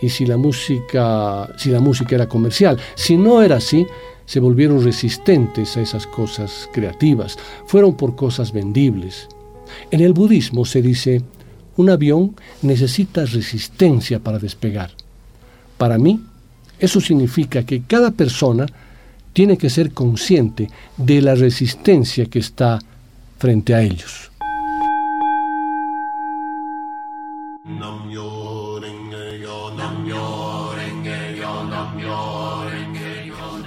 y 0.00 0.08
si 0.08 0.24
la 0.24 0.38
música, 0.38 1.48
si 1.58 1.68
la 1.68 1.80
música 1.80 2.14
era 2.14 2.26
comercial. 2.26 2.78
Si 2.94 3.18
no 3.18 3.42
era 3.42 3.56
así, 3.56 3.86
se 4.24 4.40
volvieron 4.40 4.82
resistentes 4.82 5.76
a 5.76 5.82
esas 5.82 6.06
cosas 6.06 6.70
creativas, 6.72 7.38
fueron 7.66 7.98
por 7.98 8.16
cosas 8.16 8.52
vendibles. 8.52 9.28
En 9.90 10.00
el 10.00 10.14
budismo 10.14 10.64
se 10.64 10.80
dice, 10.80 11.22
un 11.76 11.90
avión 11.90 12.34
necesita 12.62 13.24
resistencia 13.24 14.18
para 14.18 14.38
despegar. 14.38 14.90
Para 15.78 15.98
mí, 15.98 16.20
eso 16.78 17.00
significa 17.00 17.64
que 17.64 17.82
cada 17.82 18.10
persona 18.10 18.66
tiene 19.32 19.58
que 19.58 19.68
ser 19.68 19.92
consciente 19.92 20.70
de 20.96 21.20
la 21.20 21.34
resistencia 21.34 22.26
que 22.26 22.38
está 22.38 22.78
frente 23.38 23.74
a 23.74 23.82
ellos. 23.82 24.30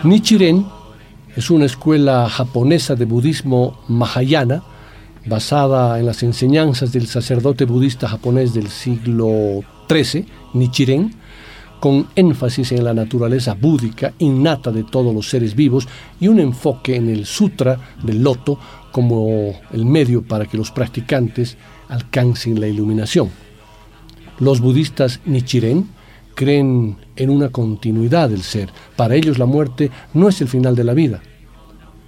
Nichiren 0.03 0.65
es 1.35 1.49
una 1.49 1.65
escuela 1.65 2.29
japonesa 2.29 2.95
de 2.95 3.05
budismo 3.05 3.79
mahayana 3.87 4.63
basada 5.25 5.99
en 5.99 6.05
las 6.05 6.23
enseñanzas 6.23 6.91
del 6.91 7.07
sacerdote 7.07 7.65
budista 7.65 8.07
japonés 8.07 8.53
del 8.53 8.69
siglo 8.69 9.61
XIII, 9.89 10.25
Nichiren, 10.53 11.13
con 11.79 12.07
énfasis 12.15 12.71
en 12.73 12.83
la 12.83 12.93
naturaleza 12.93 13.53
búdica 13.53 14.13
innata 14.19 14.71
de 14.71 14.83
todos 14.83 15.13
los 15.13 15.29
seres 15.29 15.55
vivos 15.55 15.87
y 16.19 16.27
un 16.27 16.39
enfoque 16.39 16.95
en 16.95 17.09
el 17.09 17.25
Sutra 17.25 17.79
del 18.03 18.21
Loto 18.21 18.59
como 18.91 19.53
el 19.71 19.85
medio 19.85 20.23
para 20.23 20.45
que 20.45 20.57
los 20.57 20.71
practicantes 20.71 21.57
alcancen 21.87 22.59
la 22.59 22.67
iluminación. 22.67 23.29
Los 24.39 24.61
budistas 24.61 25.19
Nichiren 25.25 25.87
creen 26.35 26.97
en 27.15 27.29
una 27.29 27.49
continuidad 27.49 28.29
del 28.29 28.43
ser. 28.43 28.69
Para 28.95 29.15
ellos 29.15 29.37
la 29.37 29.45
muerte 29.45 29.91
no 30.13 30.29
es 30.29 30.41
el 30.41 30.47
final 30.47 30.75
de 30.75 30.83
la 30.83 30.93
vida. 30.93 31.21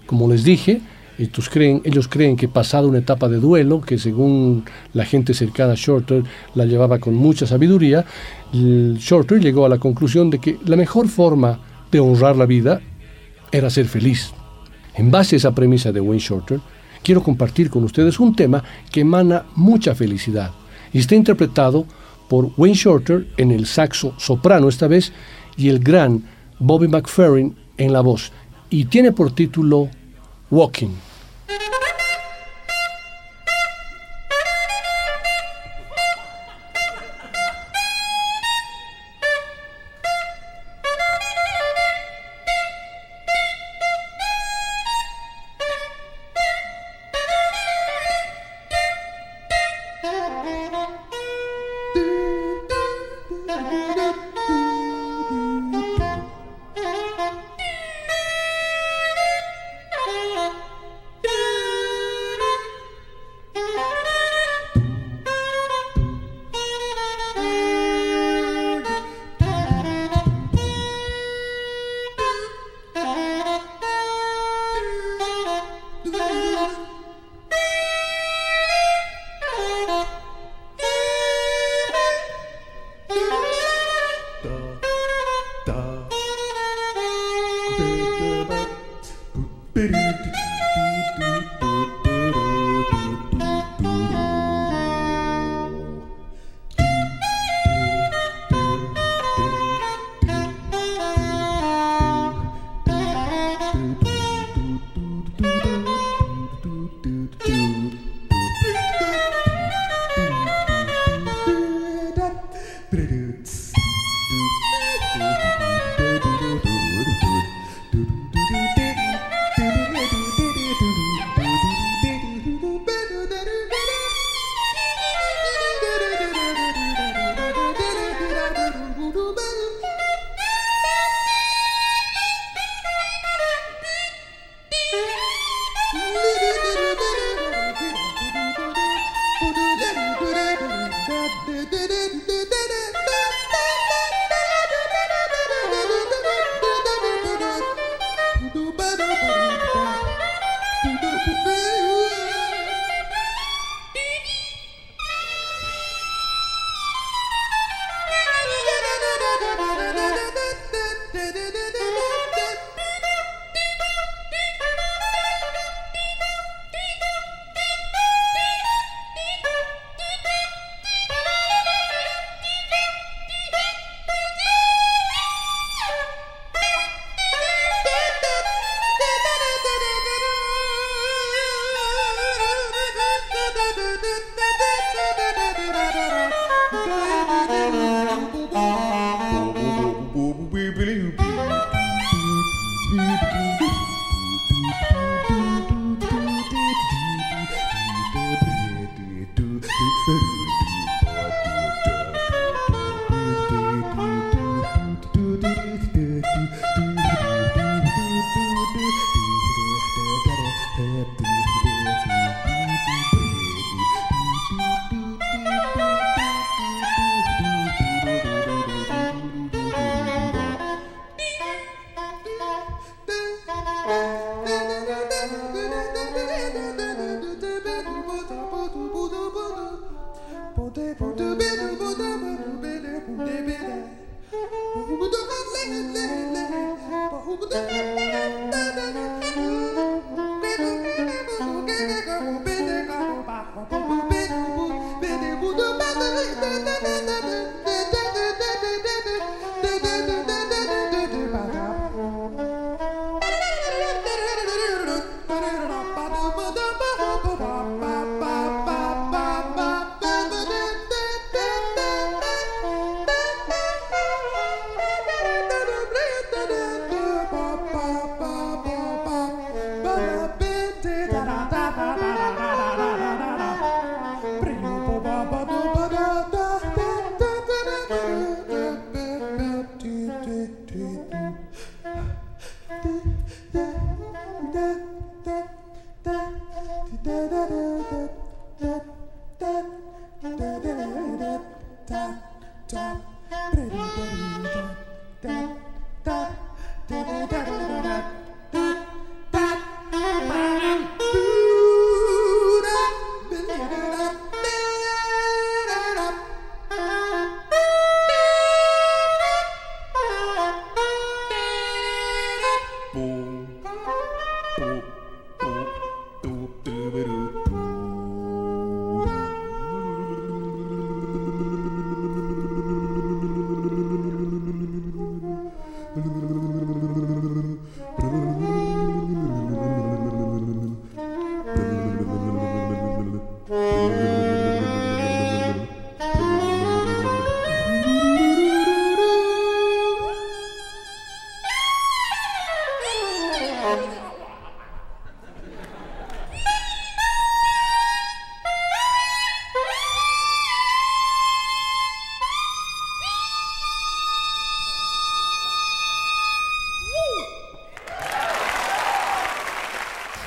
Como 0.06 0.30
les 0.30 0.44
dije, 0.44 0.82
ellos 1.26 2.08
creen, 2.08 2.36
que 2.36 2.48
pasada 2.48 2.88
una 2.88 3.00
etapa 3.00 3.30
de 3.30 3.38
duelo, 3.38 3.82
que 3.82 3.98
según 3.98 4.64
la 4.94 5.06
gente 5.06 5.34
cercana 5.34 5.74
a 5.74 5.76
Shorter 5.76 6.24
la 6.56 6.66
llevaba 6.66 7.00
con 7.00 7.14
mucha 7.14 7.46
sabiduría, 7.46 8.06
Shorter 8.54 9.40
llegó 9.40 9.66
a 9.66 9.70
la 9.70 9.78
conclusión 9.78 10.30
de 10.30 10.40
que 10.40 10.58
la 10.66 10.76
mejor 10.76 11.08
forma 11.08 11.60
de 11.92 12.00
honrar 12.00 12.36
la 12.36 12.46
vida 12.46 12.82
era 13.52 13.70
ser 13.70 13.88
feliz. 13.88 14.32
En 14.96 15.12
base 15.12 15.36
a 15.36 15.38
esa 15.38 15.56
premisa 15.56 15.92
de 15.92 16.02
Wayne 16.02 16.20
Shorter, 16.20 16.60
quiero 17.04 17.22
compartir 17.22 17.70
con 17.70 17.84
ustedes 17.84 18.20
un 18.20 18.36
tema 18.36 18.64
que 18.92 19.02
emana 19.02 19.46
mucha 19.56 19.96
felicidad 19.96 20.52
y 20.92 21.00
está 21.00 21.16
interpretado 21.16 21.86
por 22.28 22.52
Wayne 22.58 22.76
Shorter 22.76 23.28
en 23.38 23.52
el 23.52 23.66
saxo 23.66 24.14
soprano 24.18 24.70
esta 24.70 24.88
vez 24.88 25.12
y 25.58 25.70
el 25.70 25.80
gran 25.80 26.24
Bobby 26.60 26.88
McFerrin 26.88 27.56
en 27.78 27.94
la 27.94 28.02
voz 28.02 28.32
y 28.70 28.86
tiene 28.86 29.12
por 29.12 29.34
título 29.34 29.90
Walking. 30.50 31.11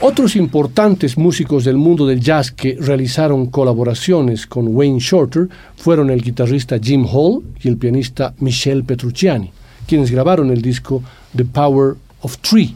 Otros 0.06 0.36
importantes 0.36 1.16
músicos 1.16 1.64
del 1.64 1.78
mundo 1.78 2.06
del 2.06 2.20
jazz 2.20 2.50
que 2.50 2.76
realizaron 2.78 3.46
colaboraciones 3.46 4.46
con 4.46 4.76
Wayne 4.76 4.98
Shorter 4.98 5.48
fueron 5.76 6.10
el 6.10 6.20
guitarrista 6.20 6.78
Jim 6.78 7.06
Hall 7.10 7.42
y 7.62 7.68
el 7.68 7.78
pianista 7.78 8.34
Michel 8.40 8.84
Petrucciani, 8.84 9.50
quienes 9.86 10.10
grabaron 10.10 10.50
el 10.50 10.60
disco 10.60 11.02
The 11.34 11.46
Power 11.46 11.94
of 12.20 12.36
Three. 12.42 12.74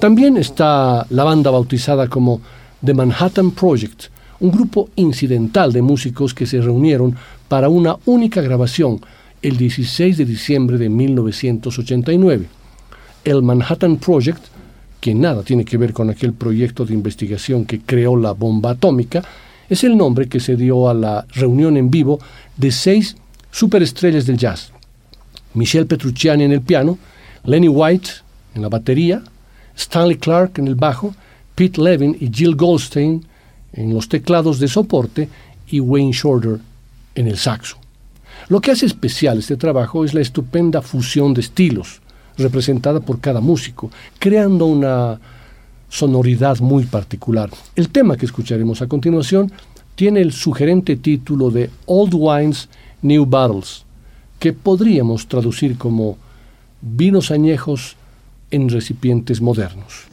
También 0.00 0.36
está 0.36 1.06
la 1.10 1.22
banda 1.22 1.52
bautizada 1.52 2.08
como 2.08 2.40
The 2.84 2.92
Manhattan 2.92 3.52
Project, 3.52 4.06
un 4.40 4.50
grupo 4.50 4.88
incidental 4.96 5.72
de 5.72 5.82
músicos 5.82 6.34
que 6.34 6.46
se 6.46 6.60
reunieron 6.60 7.14
para 7.46 7.68
una 7.68 7.96
única 8.04 8.40
grabación 8.40 9.00
el 9.42 9.56
16 9.56 10.16
de 10.16 10.24
diciembre 10.24 10.76
de 10.76 10.88
1989. 10.88 12.46
El 13.22 13.42
Manhattan 13.42 13.98
Project 13.98 14.42
que 15.02 15.14
nada 15.16 15.42
tiene 15.42 15.64
que 15.64 15.76
ver 15.78 15.92
con 15.92 16.10
aquel 16.10 16.32
proyecto 16.32 16.86
de 16.86 16.94
investigación 16.94 17.64
que 17.64 17.80
creó 17.80 18.16
la 18.16 18.30
bomba 18.30 18.70
atómica, 18.70 19.24
es 19.68 19.82
el 19.82 19.96
nombre 19.96 20.28
que 20.28 20.38
se 20.38 20.54
dio 20.54 20.88
a 20.88 20.94
la 20.94 21.26
reunión 21.34 21.76
en 21.76 21.90
vivo 21.90 22.20
de 22.56 22.70
seis 22.70 23.16
superestrellas 23.50 24.26
del 24.26 24.38
jazz. 24.38 24.70
Michel 25.54 25.88
Petrucciani 25.88 26.44
en 26.44 26.52
el 26.52 26.60
piano, 26.60 27.00
Lenny 27.44 27.66
White 27.66 28.10
en 28.54 28.62
la 28.62 28.68
batería, 28.68 29.24
Stanley 29.76 30.18
Clark 30.18 30.60
en 30.60 30.68
el 30.68 30.76
bajo, 30.76 31.16
Pete 31.56 31.82
Levin 31.82 32.16
y 32.20 32.30
Jill 32.32 32.54
Goldstein 32.54 33.26
en 33.72 33.92
los 33.92 34.08
teclados 34.08 34.60
de 34.60 34.68
soporte 34.68 35.28
y 35.66 35.80
Wayne 35.80 36.12
Shorter 36.12 36.60
en 37.16 37.26
el 37.26 37.38
saxo. 37.38 37.76
Lo 38.48 38.60
que 38.60 38.70
hace 38.70 38.86
especial 38.86 39.40
este 39.40 39.56
trabajo 39.56 40.04
es 40.04 40.14
la 40.14 40.20
estupenda 40.20 40.80
fusión 40.80 41.34
de 41.34 41.40
estilos, 41.40 42.01
representada 42.38 43.00
por 43.00 43.20
cada 43.20 43.40
músico, 43.40 43.90
creando 44.18 44.66
una 44.66 45.20
sonoridad 45.88 46.58
muy 46.60 46.84
particular. 46.84 47.50
El 47.76 47.90
tema 47.90 48.16
que 48.16 48.26
escucharemos 48.26 48.80
a 48.82 48.86
continuación 48.88 49.52
tiene 49.94 50.20
el 50.20 50.32
sugerente 50.32 50.96
título 50.96 51.50
de 51.50 51.70
Old 51.86 52.14
Wines, 52.14 52.68
New 53.02 53.26
Bottles, 53.26 53.84
que 54.38 54.52
podríamos 54.52 55.28
traducir 55.28 55.76
como 55.76 56.16
vinos 56.80 57.30
añejos 57.30 57.96
en 58.50 58.68
recipientes 58.68 59.40
modernos. 59.40 60.11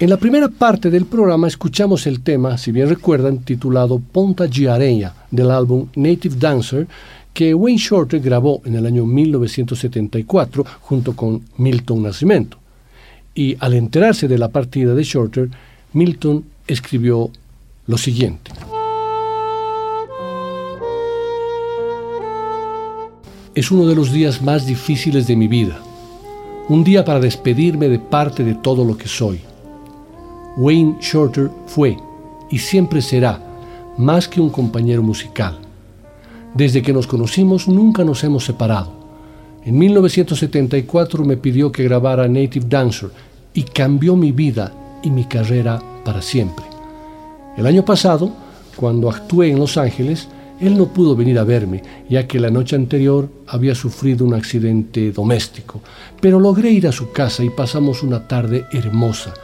En 0.00 0.10
la 0.10 0.16
primera 0.16 0.46
parte 0.46 0.90
del 0.90 1.06
programa 1.06 1.48
escuchamos 1.48 2.06
el 2.06 2.20
tema, 2.20 2.56
si 2.56 2.70
bien 2.70 2.88
recuerdan, 2.88 3.38
titulado 3.38 3.98
Ponta 3.98 4.46
de 4.46 4.70
Areia 4.70 5.12
del 5.28 5.50
álbum 5.50 5.88
Native 5.96 6.36
Dancer, 6.38 6.86
que 7.34 7.52
Wayne 7.52 7.80
Shorter 7.80 8.20
grabó 8.20 8.62
en 8.64 8.76
el 8.76 8.86
año 8.86 9.04
1974 9.04 10.64
junto 10.82 11.16
con 11.16 11.42
Milton 11.56 12.04
Nascimento. 12.04 12.58
Y 13.34 13.56
al 13.58 13.74
enterarse 13.74 14.28
de 14.28 14.38
la 14.38 14.50
partida 14.50 14.94
de 14.94 15.02
Shorter, 15.02 15.50
Milton 15.92 16.44
escribió 16.68 17.30
lo 17.88 17.98
siguiente. 17.98 18.52
Es 23.52 23.72
uno 23.72 23.84
de 23.84 23.96
los 23.96 24.12
días 24.12 24.42
más 24.42 24.64
difíciles 24.64 25.26
de 25.26 25.34
mi 25.34 25.48
vida, 25.48 25.80
un 26.68 26.84
día 26.84 27.04
para 27.04 27.18
despedirme 27.18 27.88
de 27.88 27.98
parte 27.98 28.44
de 28.44 28.54
todo 28.54 28.84
lo 28.84 28.96
que 28.96 29.08
soy 29.08 29.40
Wayne 30.58 30.96
Shorter 31.00 31.50
fue 31.66 31.96
y 32.50 32.58
siempre 32.58 33.00
será 33.00 33.40
más 33.96 34.26
que 34.26 34.40
un 34.40 34.50
compañero 34.50 35.04
musical. 35.04 35.56
Desde 36.52 36.82
que 36.82 36.92
nos 36.92 37.06
conocimos 37.06 37.68
nunca 37.68 38.02
nos 38.02 38.24
hemos 38.24 38.44
separado. 38.44 38.92
En 39.64 39.78
1974 39.78 41.24
me 41.24 41.36
pidió 41.36 41.70
que 41.70 41.84
grabara 41.84 42.26
Native 42.26 42.66
Dancer 42.68 43.10
y 43.54 43.62
cambió 43.62 44.16
mi 44.16 44.32
vida 44.32 44.72
y 45.04 45.10
mi 45.10 45.26
carrera 45.26 45.80
para 46.04 46.20
siempre. 46.20 46.64
El 47.56 47.64
año 47.64 47.84
pasado, 47.84 48.32
cuando 48.74 49.10
actué 49.10 49.50
en 49.50 49.60
Los 49.60 49.76
Ángeles, 49.76 50.26
él 50.60 50.76
no 50.76 50.86
pudo 50.86 51.14
venir 51.14 51.38
a 51.38 51.44
verme, 51.44 51.84
ya 52.10 52.26
que 52.26 52.40
la 52.40 52.50
noche 52.50 52.74
anterior 52.74 53.28
había 53.46 53.76
sufrido 53.76 54.26
un 54.26 54.34
accidente 54.34 55.12
doméstico, 55.12 55.82
pero 56.20 56.40
logré 56.40 56.72
ir 56.72 56.88
a 56.88 56.92
su 56.92 57.12
casa 57.12 57.44
y 57.44 57.50
pasamos 57.50 58.02
una 58.02 58.26
tarde 58.26 58.64
hermosa 58.72 59.34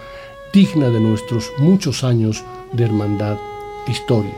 digna 0.55 0.89
de 0.89 1.01
nuestros 1.01 1.53
muchos 1.59 2.05
años 2.05 2.45
de 2.73 2.85
hermandad 2.85 3.37
e 3.89 3.91
historia. 3.91 4.37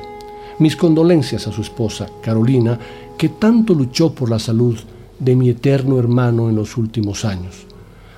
Mis 0.59 0.75
condolencias 0.75 1.47
a 1.47 1.53
su 1.53 1.61
esposa, 1.61 2.09
Carolina, 2.23 2.79
que 3.19 3.29
tanto 3.29 3.75
luchó 3.75 4.15
por 4.15 4.31
la 4.31 4.39
salud 4.39 4.79
de 5.19 5.37
mi 5.37 5.51
eterno 5.51 5.99
hermano 5.99 6.49
en 6.49 6.57
los 6.57 6.79
últimos 6.79 7.27
años. 7.27 7.67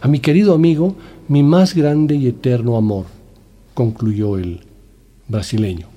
A 0.01 0.07
mi 0.07 0.21
querido 0.21 0.55
amigo, 0.55 0.95
mi 1.27 1.43
más 1.43 1.75
grande 1.75 2.15
y 2.15 2.29
eterno 2.29 2.77
amor, 2.77 3.07
concluyó 3.75 4.39
el 4.39 4.61
brasileño. 5.27 5.89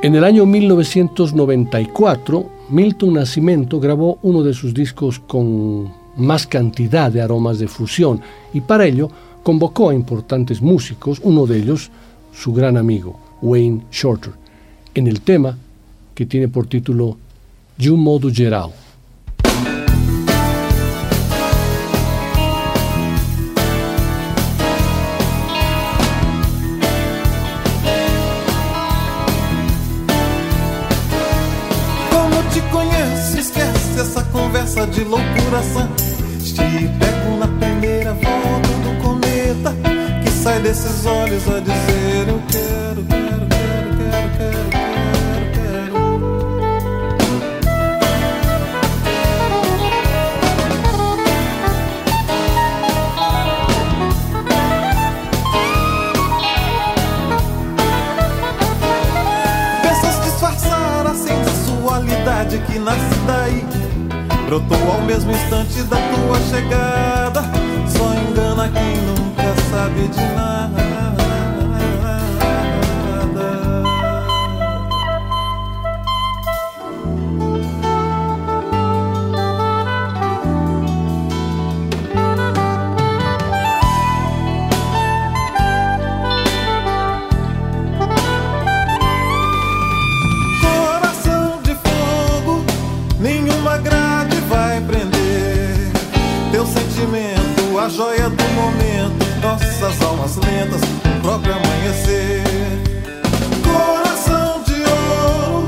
En 0.00 0.14
el 0.14 0.22
año 0.22 0.46
1994, 0.46 2.57
Milton 2.70 3.14
Nascimento 3.14 3.80
grabó 3.80 4.18
uno 4.22 4.42
de 4.42 4.52
sus 4.52 4.74
discos 4.74 5.18
con 5.18 5.90
más 6.16 6.46
cantidad 6.46 7.10
de 7.10 7.22
aromas 7.22 7.58
de 7.58 7.66
fusión 7.66 8.20
y 8.52 8.60
para 8.60 8.84
ello 8.86 9.10
convocó 9.42 9.88
a 9.88 9.94
importantes 9.94 10.60
músicos, 10.60 11.20
uno 11.22 11.46
de 11.46 11.58
ellos 11.58 11.90
su 12.32 12.52
gran 12.52 12.76
amigo, 12.76 13.18
Wayne 13.40 13.84
Shorter, 13.90 14.32
en 14.94 15.06
el 15.06 15.22
tema 15.22 15.56
que 16.14 16.26
tiene 16.26 16.48
por 16.48 16.66
título 16.66 17.16
un 17.90 18.00
modo 18.00 18.30
geral. 18.30 18.70
De 34.90 35.04
loucura 35.04 35.62
sã. 35.62 35.88
Pego 36.98 37.36
na 37.38 37.46
primeira 37.46 38.14
volta 38.14 38.68
do 38.82 39.02
cometa 39.02 39.74
que 40.22 40.30
sai 40.30 40.60
desses 40.60 41.06
olhos 41.06 41.42
a 41.48 41.60
dizer 41.60 42.28
eu 42.28 42.42
quero, 42.50 43.04
quero, 43.04 43.46
quero, 43.46 43.96
quero, 43.96 44.36
quero. 44.36 44.78
que 62.66 62.78
nasce 62.78 63.14
daí 63.26 63.67
Brotou 64.48 64.90
ao 64.90 65.02
mesmo 65.02 65.30
instante 65.30 65.82
da 65.82 65.98
tua 65.98 66.40
chegada. 66.48 67.42
Só 67.86 68.14
engana 68.14 68.70
quem 68.70 68.96
nunca 68.96 69.54
sabe 69.70 70.08
de 70.08 70.20
nada. 70.34 70.87
Joia 97.98 98.30
do 98.30 98.44
momento, 98.54 99.40
nossas 99.42 100.00
almas 100.02 100.36
lentas, 100.36 100.80
o 100.82 101.20
próprio 101.20 101.52
amanhecer. 101.52 102.44
Coração 103.64 104.62
de 104.62 104.82
ouro, 104.84 105.66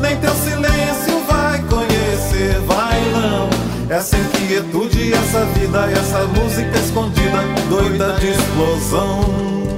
nem 0.00 0.16
teu 0.16 0.34
silêncio 0.36 1.20
vai 1.28 1.62
conhecer, 1.64 2.58
vai 2.60 2.98
não. 3.10 3.50
Essa 3.94 4.16
inquietude, 4.16 5.12
essa 5.12 5.44
vida, 5.44 5.90
essa 5.90 6.24
música 6.28 6.78
escondida, 6.78 7.42
doida 7.68 8.14
de 8.20 8.28
explosão. 8.30 9.75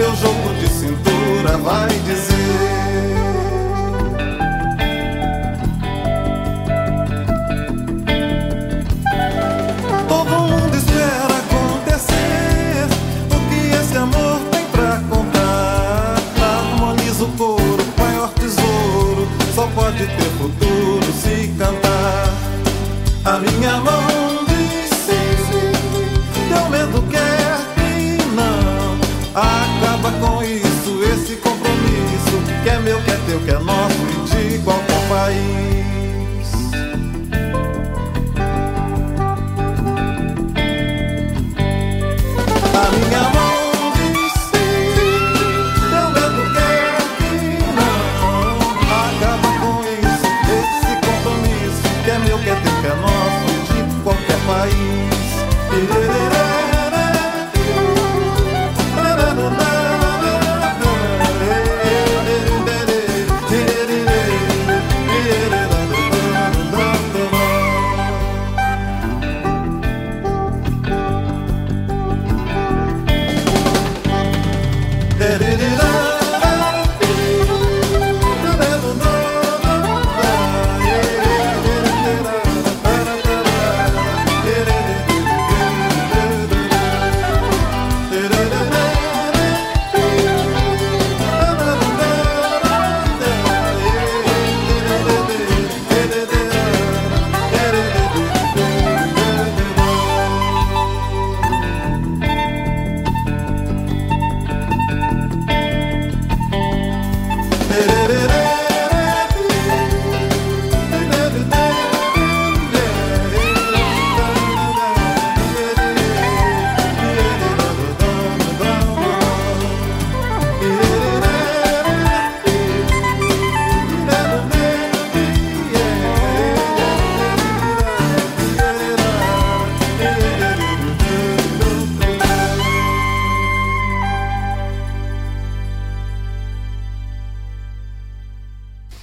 Teu 0.00 0.16
jogo 0.16 0.54
de 0.54 0.66
cintura 0.66 1.58
vai 1.58 1.88
dizer. 1.88 2.69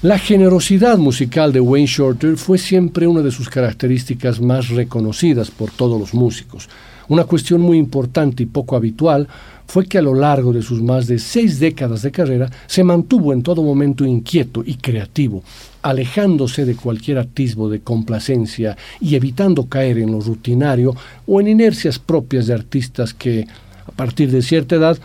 La 0.07 0.17
generosidad 0.17 0.97
musical 0.97 1.51
de 1.51 1.59
Wayne 1.59 1.85
Shorter 1.85 2.37
fue 2.37 2.57
siempre 2.57 3.07
una 3.07 3.21
de 3.21 3.29
sus 3.29 3.49
características 3.49 4.39
más 4.39 4.69
reconocidas 4.69 5.51
por 5.51 5.69
todos 5.69 5.99
los 5.99 6.13
músicos. 6.13 6.69
Una 7.09 7.25
cuestión 7.25 7.59
muy 7.59 7.77
importante 7.77 8.43
y 8.43 8.45
poco 8.45 8.77
habitual 8.77 9.27
fue 9.65 9.85
que 9.85 9.97
a 9.97 10.01
lo 10.01 10.13
largo 10.13 10.53
de 10.53 10.61
sus 10.61 10.81
más 10.81 11.07
de 11.07 11.19
seis 11.19 11.59
décadas 11.59 12.03
de 12.03 12.11
carrera 12.11 12.49
se 12.67 12.85
mantuvo 12.85 13.33
en 13.33 13.43
todo 13.43 13.61
momento 13.63 14.05
inquieto 14.05 14.63
y 14.65 14.75
creativo, 14.75 15.43
alejándose 15.81 16.63
de 16.63 16.77
cualquier 16.77 17.17
atisbo 17.17 17.69
de 17.69 17.81
complacencia 17.81 18.77
y 19.01 19.15
evitando 19.15 19.67
caer 19.67 19.97
en 19.97 20.13
lo 20.13 20.21
rutinario 20.21 20.95
o 21.25 21.41
en 21.41 21.49
inercias 21.49 21.99
propias 21.99 22.47
de 22.47 22.53
artistas 22.53 23.13
que, 23.13 23.45
a 23.85 23.91
partir 23.91 24.31
de 24.31 24.41
cierta 24.41 24.77
edad, 24.77 24.97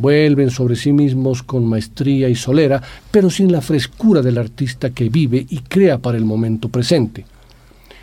vuelven 0.00 0.50
sobre 0.50 0.76
sí 0.76 0.92
mismos 0.92 1.42
con 1.42 1.66
maestría 1.66 2.28
y 2.28 2.34
solera, 2.34 2.82
pero 3.10 3.28
sin 3.28 3.52
la 3.52 3.60
frescura 3.60 4.22
del 4.22 4.38
artista 4.38 4.90
que 4.90 5.08
vive 5.08 5.46
y 5.48 5.58
crea 5.58 5.98
para 5.98 6.16
el 6.16 6.24
momento 6.24 6.68
presente. 6.68 7.24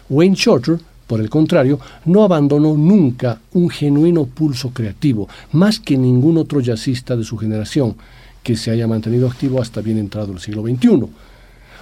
Wayne 0.09 0.35
Shorter, 0.35 0.79
por 1.07 1.19
el 1.19 1.29
contrario, 1.29 1.79
no 2.05 2.23
abandonó 2.23 2.75
nunca 2.75 3.39
un 3.53 3.69
genuino 3.69 4.25
pulso 4.25 4.69
creativo, 4.71 5.27
más 5.53 5.79
que 5.79 5.97
ningún 5.97 6.37
otro 6.37 6.61
jazzista 6.61 7.15
de 7.15 7.23
su 7.23 7.37
generación, 7.37 7.95
que 8.43 8.55
se 8.55 8.71
haya 8.71 8.87
mantenido 8.87 9.27
activo 9.27 9.61
hasta 9.61 9.81
bien 9.81 9.97
entrado 9.97 10.31
el 10.31 10.39
siglo 10.39 10.61
XXI. 10.61 11.07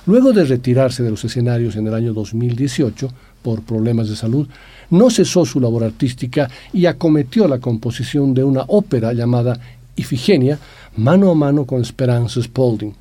Luego 0.07 0.34
de 0.34 0.45
retirarse 0.45 1.03
de 1.03 1.09
los 1.09 1.24
escenarios 1.26 1.76
en 1.76 1.88
el 1.88 1.93
año 1.93 2.13
2018 2.13 3.09
por 3.41 3.61
problemas 3.61 4.09
de 4.09 4.16
salud, 4.16 4.47
no 4.89 5.09
cesó 5.09 5.45
su 5.45 5.59
labor 5.59 5.84
artística 5.84 6.49
y 6.74 6.88
acometió 6.88 7.47
la 7.47 7.59
composición 7.59 8.34
de 8.34 8.43
una 8.43 8.63
ópera 8.68 9.13
llamada 9.13 9.59
Ifigenia 9.96 10.60
mano 10.98 11.30
a 11.32 11.36
mano 11.36 11.66
con 11.66 11.82
Esperanza 11.82 12.41
Spalding, 12.41 12.93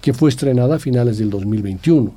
que 0.00 0.12
fue 0.12 0.30
estrenada 0.30 0.76
a 0.76 0.78
finales 0.78 1.18
del 1.18 1.30
2021, 1.30 2.12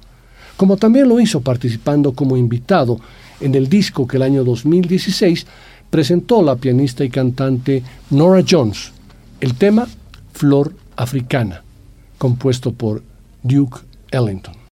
como 0.57 0.77
también 0.77 1.07
lo 1.07 1.19
hizo 1.19 1.41
participando 1.41 2.13
como 2.13 2.37
invitado 2.37 2.99
en 3.39 3.53
el 3.55 3.67
disco 3.67 4.07
que 4.07 4.17
el 4.17 4.23
año 4.23 4.43
2016 4.43 5.45
presentó 5.89 6.41
la 6.41 6.55
pianista 6.55 7.03
y 7.03 7.09
cantante 7.09 7.83
Nora 8.09 8.43
Jones, 8.47 8.91
el 9.41 9.55
tema 9.55 9.87
Flor 10.33 10.73
Africana, 10.95 11.63
compuesto 12.17 12.73
por 12.73 13.03
Duke 13.43 13.79
Ellington. 14.11 14.64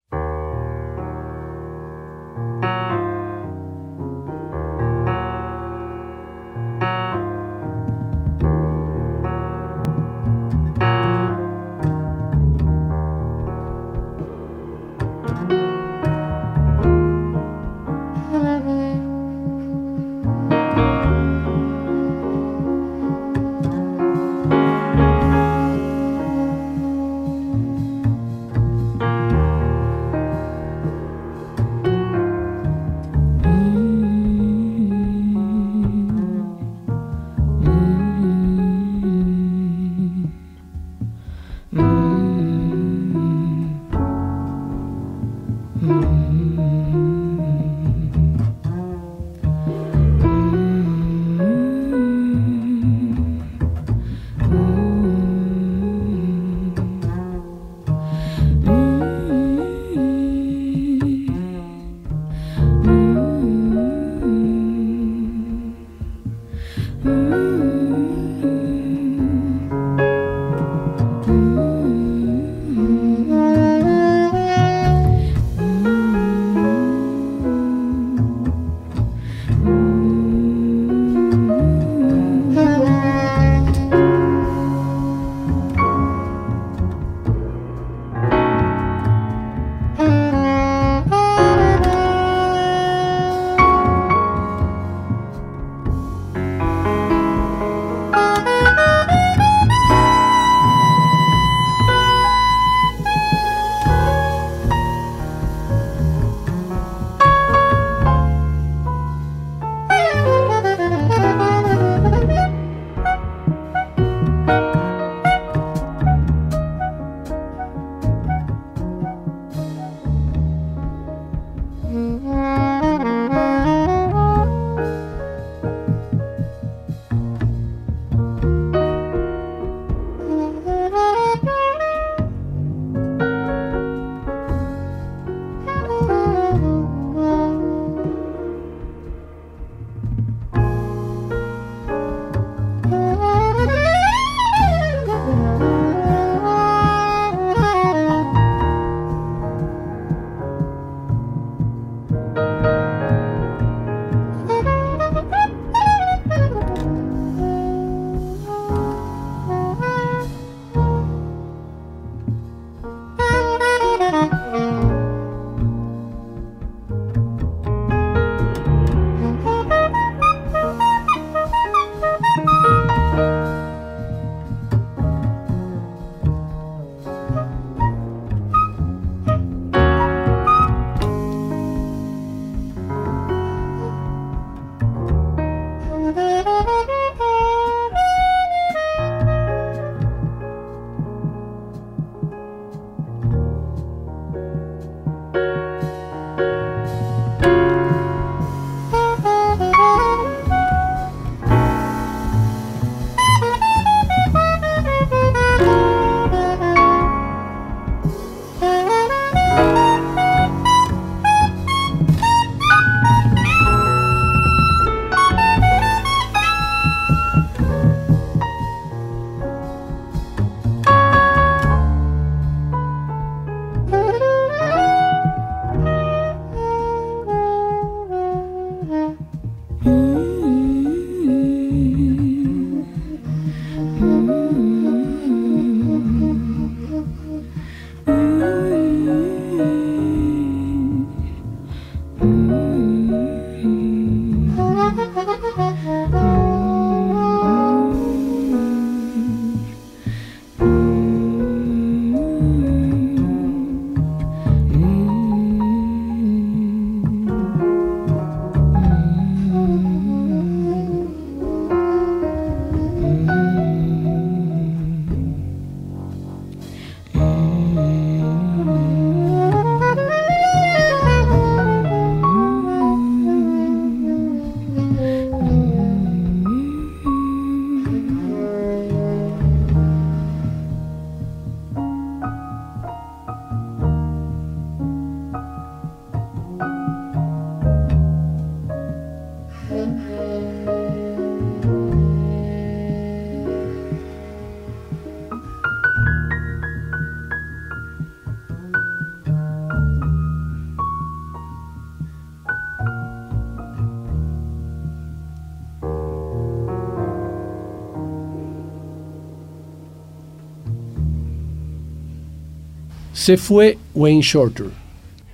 Se 313.23 313.37
fue 313.37 313.77
Wayne 313.95 314.21
Shorter. 314.21 314.65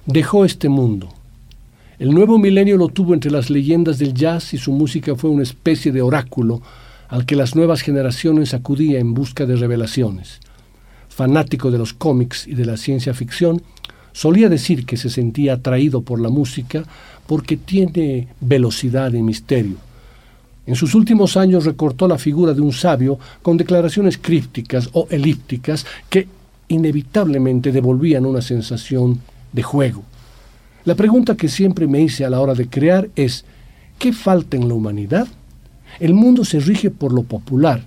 Dejó 0.05 0.45
este 0.45 0.69
mundo. 0.69 1.09
El 1.97 2.13
nuevo 2.13 2.37
milenio 2.37 2.77
lo 2.77 2.89
tuvo 2.89 3.15
entre 3.15 3.31
las 3.31 3.49
leyendas 3.49 3.97
del 3.97 4.13
jazz 4.13 4.53
y 4.53 4.59
su 4.59 4.71
música 4.71 5.15
fue 5.15 5.31
una 5.31 5.41
especie 5.41 5.91
de 5.91 6.03
oráculo 6.03 6.61
al 7.07 7.25
que 7.25 7.35
las 7.35 7.55
nuevas 7.55 7.81
generaciones 7.81 8.53
acudían 8.53 9.01
en 9.01 9.13
busca 9.15 9.47
de 9.47 9.55
revelaciones. 9.55 10.39
Fanático 11.09 11.71
de 11.71 11.79
los 11.79 11.93
cómics 11.93 12.45
y 12.45 12.53
de 12.53 12.65
la 12.65 12.77
ciencia 12.77 13.15
ficción, 13.15 13.63
solía 14.11 14.49
decir 14.49 14.85
que 14.85 14.95
se 14.95 15.09
sentía 15.09 15.53
atraído 15.53 16.03
por 16.03 16.21
la 16.21 16.29
música 16.29 16.83
porque 17.25 17.57
tiene 17.57 18.27
velocidad 18.39 19.13
y 19.13 19.23
misterio. 19.23 19.77
En 20.67 20.75
sus 20.75 20.93
últimos 20.93 21.37
años 21.37 21.65
recortó 21.65 22.07
la 22.07 22.19
figura 22.19 22.53
de 22.53 22.61
un 22.61 22.71
sabio 22.71 23.17
con 23.41 23.57
declaraciones 23.57 24.19
crípticas 24.19 24.91
o 24.93 25.07
elípticas 25.09 25.87
que 26.07 26.27
inevitablemente 26.69 27.73
devolvían 27.73 28.25
una 28.25 28.41
sensación 28.41 29.19
de 29.51 29.63
juego. 29.63 30.03
La 30.85 30.95
pregunta 30.95 31.35
que 31.35 31.49
siempre 31.49 31.87
me 31.87 32.01
hice 32.01 32.23
a 32.23 32.29
la 32.29 32.39
hora 32.39 32.53
de 32.53 32.69
crear 32.69 33.09
es, 33.15 33.43
¿qué 33.97 34.13
falta 34.13 34.55
en 34.55 34.69
la 34.69 34.75
humanidad? 34.75 35.27
El 35.99 36.13
mundo 36.13 36.45
se 36.45 36.59
rige 36.59 36.89
por 36.89 37.11
lo 37.11 37.23
popular, 37.23 37.83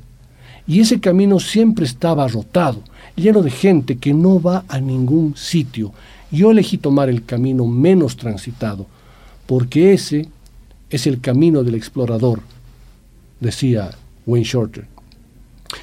y 0.66 0.80
ese 0.80 1.00
camino 1.00 1.40
siempre 1.40 1.84
estaba 1.84 2.28
rotado, 2.28 2.82
lleno 3.16 3.42
de 3.42 3.50
gente 3.50 3.96
que 3.96 4.12
no 4.12 4.40
va 4.40 4.64
a 4.68 4.78
ningún 4.78 5.36
sitio. 5.36 5.92
Yo 6.30 6.50
elegí 6.50 6.78
tomar 6.78 7.08
el 7.08 7.24
camino 7.24 7.66
menos 7.66 8.16
transitado, 8.16 8.86
porque 9.46 9.92
ese 9.92 10.28
es 10.90 11.06
el 11.06 11.20
camino 11.20 11.62
del 11.62 11.74
explorador, 11.74 12.40
decía 13.40 13.90
Wayne 14.26 14.46
Shorter. 14.46 14.86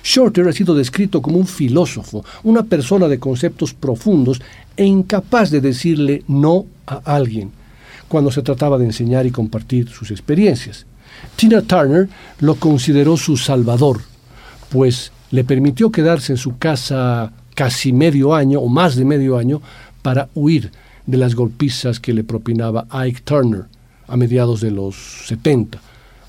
Shorter 0.03 0.47
ha 0.47 0.53
sido 0.53 0.75
descrito 0.75 1.21
como 1.21 1.37
un 1.37 1.47
filósofo, 1.47 2.23
una 2.43 2.63
persona 2.63 3.07
de 3.07 3.19
conceptos 3.19 3.73
profundos 3.73 4.41
e 4.75 4.85
incapaz 4.85 5.51
de 5.51 5.61
decirle 5.61 6.23
no 6.27 6.65
a 6.87 7.01
alguien 7.15 7.51
cuando 8.07 8.31
se 8.31 8.41
trataba 8.41 8.77
de 8.77 8.85
enseñar 8.85 9.25
y 9.25 9.31
compartir 9.31 9.89
sus 9.89 10.11
experiencias. 10.11 10.85
Tina 11.35 11.61
Turner 11.61 12.09
lo 12.39 12.55
consideró 12.55 13.17
su 13.17 13.37
salvador, 13.37 14.01
pues 14.69 15.11
le 15.31 15.43
permitió 15.43 15.91
quedarse 15.91 16.33
en 16.33 16.37
su 16.37 16.57
casa 16.57 17.31
casi 17.55 17.93
medio 17.93 18.33
año 18.33 18.59
o 18.59 18.67
más 18.67 18.95
de 18.95 19.05
medio 19.05 19.37
año 19.37 19.61
para 20.01 20.29
huir 20.33 20.71
de 21.05 21.17
las 21.17 21.35
golpizas 21.35 21.99
que 21.99 22.13
le 22.13 22.23
propinaba 22.23 22.87
Ike 22.89 23.21
Turner 23.23 23.65
a 24.07 24.17
mediados 24.17 24.61
de 24.61 24.71
los 24.71 24.95
70 25.27 25.79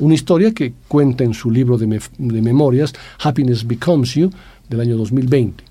una 0.01 0.15
historia 0.15 0.53
que 0.53 0.73
cuenta 0.89 1.25
en 1.25 1.35
su 1.35 1.51
libro 1.51 1.79
de, 1.79 2.01
memorias 2.19 2.93
Happiness 3.21 3.67
Becomes 3.67 4.15
You 4.15 4.31
del 4.69 4.81
año 4.81 4.97
2020. 4.97 5.65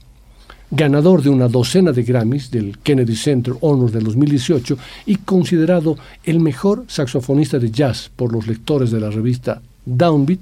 Ganador 0.71 1.23
de 1.23 1.30
una 1.30 1.47
docena 1.47 1.91
de 1.91 2.03
Grammys 2.03 2.51
del 2.51 2.77
Kennedy 2.77 3.15
Center 3.15 3.55
Honor 3.61 3.91
del 3.91 4.03
2018 4.03 4.77
y 5.07 5.15
considerado 5.15 5.97
el 6.23 6.39
mejor 6.39 6.86
saxofonista 6.88 7.57
de 7.57 7.71
jazz 7.71 8.11
por 8.15 8.32
los 8.32 8.45
lectores 8.45 8.91
de 8.91 8.99
la 8.99 9.09
revista 9.09 9.61
Downbeat, 9.86 10.41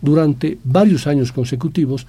durante 0.00 0.58
varios 0.62 1.08
años 1.08 1.32
consecutivos, 1.32 2.06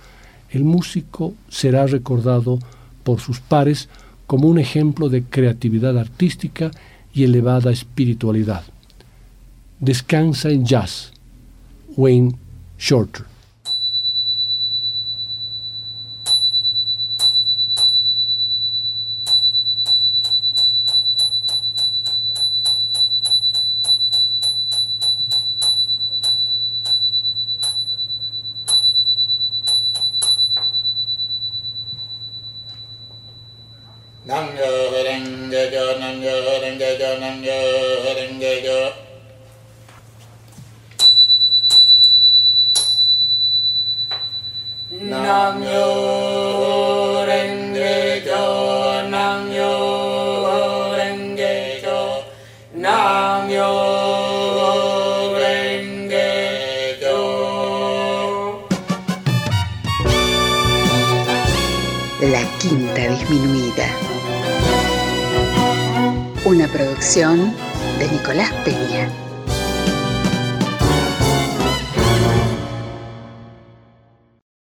el 0.52 0.64
músico 0.64 1.34
será 1.50 1.88
recordado 1.88 2.60
por 3.04 3.20
sus 3.22 3.40
pares 3.40 3.90
como 4.28 4.48
un 4.50 4.60
ejemplo 4.60 5.10
de 5.10 5.24
creatividad 5.24 5.98
artística 5.98 6.70
y 7.14 7.24
elevada 7.24 7.72
espiritualidad. 7.72 8.64
Descansa 9.80 10.50
en 10.50 10.66
jazz. 10.66 11.12
Wayne 11.96 12.38
Shorter. 12.78 13.26